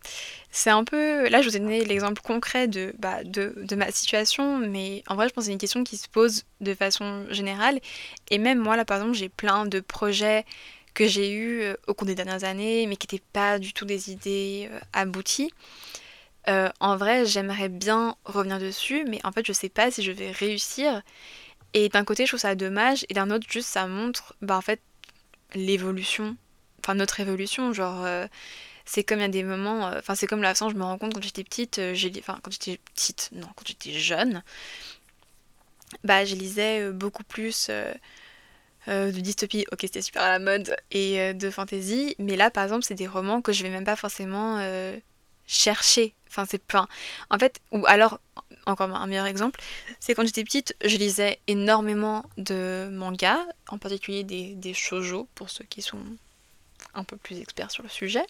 c'est 0.52 0.70
un 0.70 0.84
peu... 0.84 1.28
Là, 1.30 1.42
je 1.42 1.50
vous 1.50 1.56
ai 1.56 1.60
donné 1.60 1.84
l'exemple 1.86 2.22
concret 2.22 2.68
de, 2.68 2.94
bah, 3.00 3.24
de, 3.24 3.76
ma 3.76 3.92
situation, 3.92 4.58
mais 4.58 5.04
en 5.08 5.16
vrai, 5.16 5.28
je 5.30 5.34
pense 5.34 5.44
que 5.44 5.46
c'est 5.48 5.54
une 5.54 5.60
question 5.60 5.84
qui 5.84 5.98
se 5.98 6.08
pose 6.08 6.44
de 6.62 6.74
façon 6.74 7.26
générale. 7.30 7.80
Et 8.30 8.38
même 8.38 8.60
moi, 8.60 8.76
là, 8.78 8.86
par 8.86 8.98
exemple, 8.98 9.18
j'ai 9.18 9.30
plein 9.30 9.66
de 9.66 9.80
projets 9.80 10.46
que 10.94 11.08
j'ai 11.08 11.32
eus 11.32 11.62
euh, 11.62 11.76
au 11.88 11.94
cours 11.94 12.08
des 12.08 12.16
dernières 12.16 12.44
années, 12.44 12.88
mais 12.88 12.96
qui 12.96 13.08
n'étaient 13.08 13.26
pas 13.32 13.60
du 13.60 13.74
tout 13.74 13.86
des 13.86 14.12
idées 14.12 14.70
euh, 14.72 14.80
abouties. 14.94 15.52
en 16.48 16.98
vrai, 16.98 17.26
j'aimerais 17.26 17.70
bien 17.70 18.16
revenir 18.26 18.60
dessus, 18.60 19.06
mais 19.08 19.20
en 19.24 19.32
fait, 19.32 19.46
je 19.46 19.54
sais 19.54 19.70
pas 19.70 19.92
si 19.92 20.04
je 20.04 20.12
vais 20.12 20.32
réussir. 20.32 21.04
Et 21.74 21.90
d'un 21.90 22.04
côté, 22.04 22.26
je 22.26 22.32
trouve 22.32 22.40
ça 22.40 22.56
dommage, 22.56 23.06
et 23.10 23.14
d'un 23.14 23.30
autre, 23.32 23.46
juste 23.50 23.70
ça 23.70 23.88
montre, 23.88 24.36
bah 24.42 24.58
en 24.58 24.62
fait, 24.62 24.82
l'évolution, 25.54 26.36
enfin 26.80 26.96
notre 26.96 27.20
évolution, 27.20 27.74
genre. 27.74 28.06
Euh, 28.06 28.28
c'est 28.86 29.04
comme 29.04 29.20
il 29.20 29.22
y 29.22 29.26
a 29.26 29.28
des 29.28 29.44
moments, 29.44 29.88
euh, 29.88 30.00
enfin 30.00 30.16
c'est 30.16 30.26
comme 30.26 30.42
la 30.42 30.50
façon, 30.50 30.70
je 30.70 30.76
me 30.76 30.84
rends 30.84 30.98
compte 30.98 31.14
quand 31.14 31.22
j'étais 31.22 31.44
petite, 31.44 31.78
euh, 31.78 31.96
enfin 32.18 32.40
quand 32.42 32.50
j'étais 32.52 32.80
petite, 32.96 33.30
non, 33.34 33.46
quand 33.56 33.68
j'étais 33.68 33.92
jeune, 33.92 34.42
bah 36.04 36.26
je 36.26 36.34
lisais 36.34 36.92
beaucoup 36.92 37.24
plus 37.24 37.70
de 38.88 39.12
dystopie, 39.12 39.68
ok 39.72 39.82
c'était 39.84 40.02
super 40.02 40.24
à 40.24 40.32
la 40.32 40.40
mode, 40.40 40.76
et 40.90 41.36
de 41.36 41.50
fantasy, 41.52 42.16
mais 42.18 42.36
là 42.36 42.50
par 42.50 42.64
exemple 42.64 42.84
c'est 42.84 42.96
des 42.96 43.06
romans 43.06 43.42
que 43.42 43.54
je 43.54 43.62
vais 43.62 43.70
même 43.70 43.86
pas 43.86 43.96
forcément 43.96 44.60
chercher, 45.46 46.16
enfin 46.28 46.46
c'est 46.50 46.64
pas, 46.64 46.88
en 47.30 47.38
fait, 47.38 47.60
ou 47.72 47.86
alors 47.86 48.20
encore 48.70 48.90
un 48.90 49.08
meilleur 49.08 49.26
exemple, 49.26 49.60
c'est 50.00 50.14
quand 50.14 50.26
j'étais 50.26 50.44
petite, 50.44 50.76
je 50.84 50.98
lisais 50.98 51.40
énormément 51.48 52.26
de 52.38 52.90
mangas, 52.92 53.40
en 53.68 53.78
particulier 53.78 54.24
des, 54.24 54.56
des 54.56 54.74
shoujo, 54.74 55.28
pour 55.36 55.50
ceux 55.50 55.66
qui 55.66 55.82
sont 55.82 56.00
un 56.94 57.04
peu 57.04 57.18
plus 57.18 57.40
experts 57.40 57.72
sur 57.72 57.84
le 57.84 57.90
sujet. 57.90 58.26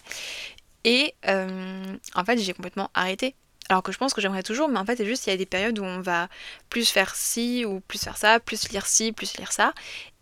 Et 0.84 1.14
euh, 1.26 1.96
en 2.14 2.24
fait, 2.24 2.38
j'ai 2.38 2.52
complètement 2.52 2.90
arrêté. 2.94 3.34
Alors 3.68 3.82
que 3.82 3.92
je 3.92 3.98
pense 3.98 4.14
que 4.14 4.20
j'aimerais 4.20 4.42
toujours, 4.42 4.68
mais 4.68 4.78
en 4.78 4.84
fait, 4.84 4.96
c'est 4.96 5.06
juste 5.06 5.22
qu'il 5.22 5.32
y 5.32 5.34
a 5.34 5.36
des 5.36 5.46
périodes 5.46 5.78
où 5.78 5.84
on 5.84 6.00
va 6.00 6.28
plus 6.70 6.90
faire 6.90 7.14
ci 7.14 7.64
ou 7.64 7.80
plus 7.80 8.02
faire 8.02 8.16
ça, 8.16 8.40
plus 8.40 8.68
lire 8.70 8.86
ci, 8.86 9.12
plus 9.12 9.36
lire 9.36 9.52
ça. 9.52 9.72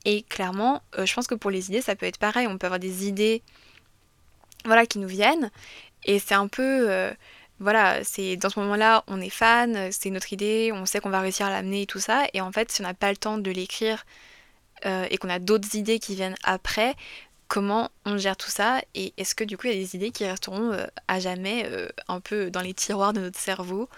Et 0.05 0.23
clairement, 0.23 0.83
euh, 0.99 1.07
je 1.07 1.15
pense 1.15 1.27
que 1.27 1.35
pour 1.35 1.51
les 1.51 1.69
idées, 1.69 1.81
ça 1.81 1.97
peut 1.97 2.07
être 2.07 2.19
pareil. 2.19 2.47
On 2.47 2.59
peut 2.59 2.67
avoir 2.67 2.79
des 2.79 3.09
idées 3.09 3.43
voilà, 4.65 4.85
qui 4.85 4.99
nous 4.99 5.09
viennent. 5.09 5.51
Et 6.05 6.19
c'est 6.19 6.35
un 6.35 6.49
peu. 6.49 6.91
Euh, 6.91 7.13
voilà, 7.61 8.05
c'est 8.05 8.37
dans 8.37 8.51
ce 8.51 8.61
moment-là, 8.61 9.03
on 9.09 9.21
est 9.21 9.31
fan, 9.31 9.90
c'est 9.90 10.11
notre 10.11 10.33
idée, 10.33 10.71
on 10.73 10.87
sait 10.87 11.01
qu'on 11.01 11.11
va 11.11 11.21
réussir 11.21 11.47
à 11.47 11.51
l'amener 11.51 11.83
et 11.83 11.87
tout 11.87 11.99
ça. 11.99 12.25
Et 12.33 12.40
en 12.40 12.53
fait, 12.53 12.71
si 12.71 12.83
on 12.83 12.85
n'a 12.85 12.94
pas 12.94 13.11
le 13.11 13.16
temps 13.16 13.38
de 13.38 13.51
l'écrire 13.51 14.07
euh, 14.87 15.07
et 15.11 15.18
qu'on 15.18 15.29
a 15.29 15.40
d'autres 15.40 15.75
idées 15.75 15.99
qui 15.99 16.14
viennent 16.14 16.37
après, 16.44 16.94
comment 17.49 17.90
on 18.05 18.16
gère 18.16 18.37
tout 18.37 18.51
ça? 18.51 18.81
Et 18.94 19.12
est-ce 19.16 19.35
que 19.35 19.42
du 19.42 19.57
coup, 19.57 19.66
il 19.66 19.73
y 19.73 19.77
a 19.77 19.81
des 19.81 19.97
idées 19.97 20.12
qui 20.12 20.25
resteront 20.25 20.73
euh, 20.73 20.87
à 21.09 21.18
jamais 21.18 21.64
euh, 21.66 21.88
un 22.07 22.21
peu 22.21 22.51
dans 22.51 22.61
les 22.61 22.75
tiroirs 22.75 23.12
de 23.12 23.21
notre 23.21 23.38
cerveau 23.38 23.88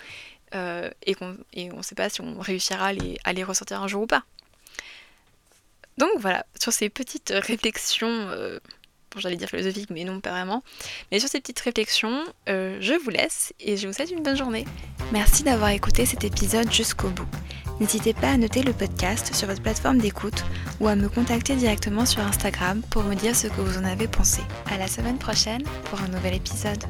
et 1.07 1.14
qu'on 1.14 1.37
ne 1.55 1.83
sait 1.83 1.94
pas 1.94 2.09
si 2.09 2.23
on 2.23 2.40
réussira 2.40 2.87
à 2.87 2.92
les, 2.92 3.16
à 3.23 3.33
les 3.33 3.44
ressortir 3.44 3.81
un 3.81 3.87
jour 3.87 4.03
ou 4.03 4.07
pas? 4.09 4.25
Donc 5.96 6.11
voilà, 6.16 6.44
sur 6.61 6.73
ces 6.73 6.88
petites 6.88 7.33
réflexions 7.37 8.29
bon, 9.12 9.20
j'allais 9.20 9.37
dire 9.37 9.49
philosophique, 9.49 9.90
mais 9.90 10.05
non, 10.05 10.20
pas 10.20 10.31
vraiment. 10.31 10.62
Mais 11.11 11.18
sur 11.18 11.29
ces 11.29 11.40
petites 11.40 11.61
réflexions, 11.61 12.25
euh, 12.49 12.79
je 12.81 12.94
vous 12.94 13.11
laisse 13.11 13.53
et 13.61 13.77
je 13.77 13.87
vous 13.87 13.92
souhaite 13.92 14.11
une 14.11 14.23
bonne 14.23 14.37
journée. 14.37 14.66
Merci 15.12 15.42
d'avoir 15.42 15.70
écouté 15.70 16.07
cet 16.07 16.25
épisode 16.25 16.73
jusqu'au 16.73 17.09
bout. 17.09 17.29
N'hésitez 17.81 18.12
pas 18.12 18.31
à 18.31 18.37
noter 18.37 18.62
le 18.62 18.75
podcast 18.75 19.35
sur 19.35 19.49
votre 19.49 19.62
plateforme 19.62 19.99
d'écoute 19.99 20.44
ou 20.81 20.88
à 20.88 20.96
me 20.96 21.09
contacter 21.09 21.57
directement 21.57 22.05
sur 22.05 22.20
Instagram 22.20 22.83
pour 22.90 23.05
me 23.05 23.14
dire 23.14 23.35
ce 23.35 23.46
que 23.46 23.61
vous 23.61 23.79
en 23.79 23.85
avez 23.85 24.07
pensé. 24.07 24.42
À 24.70 24.77
la 24.77 24.87
semaine 24.87 25.18
prochaine 25.18 25.62
pour 25.85 26.01
un 26.03 26.09
nouvel 26.09 26.35
épisode. 26.35 26.85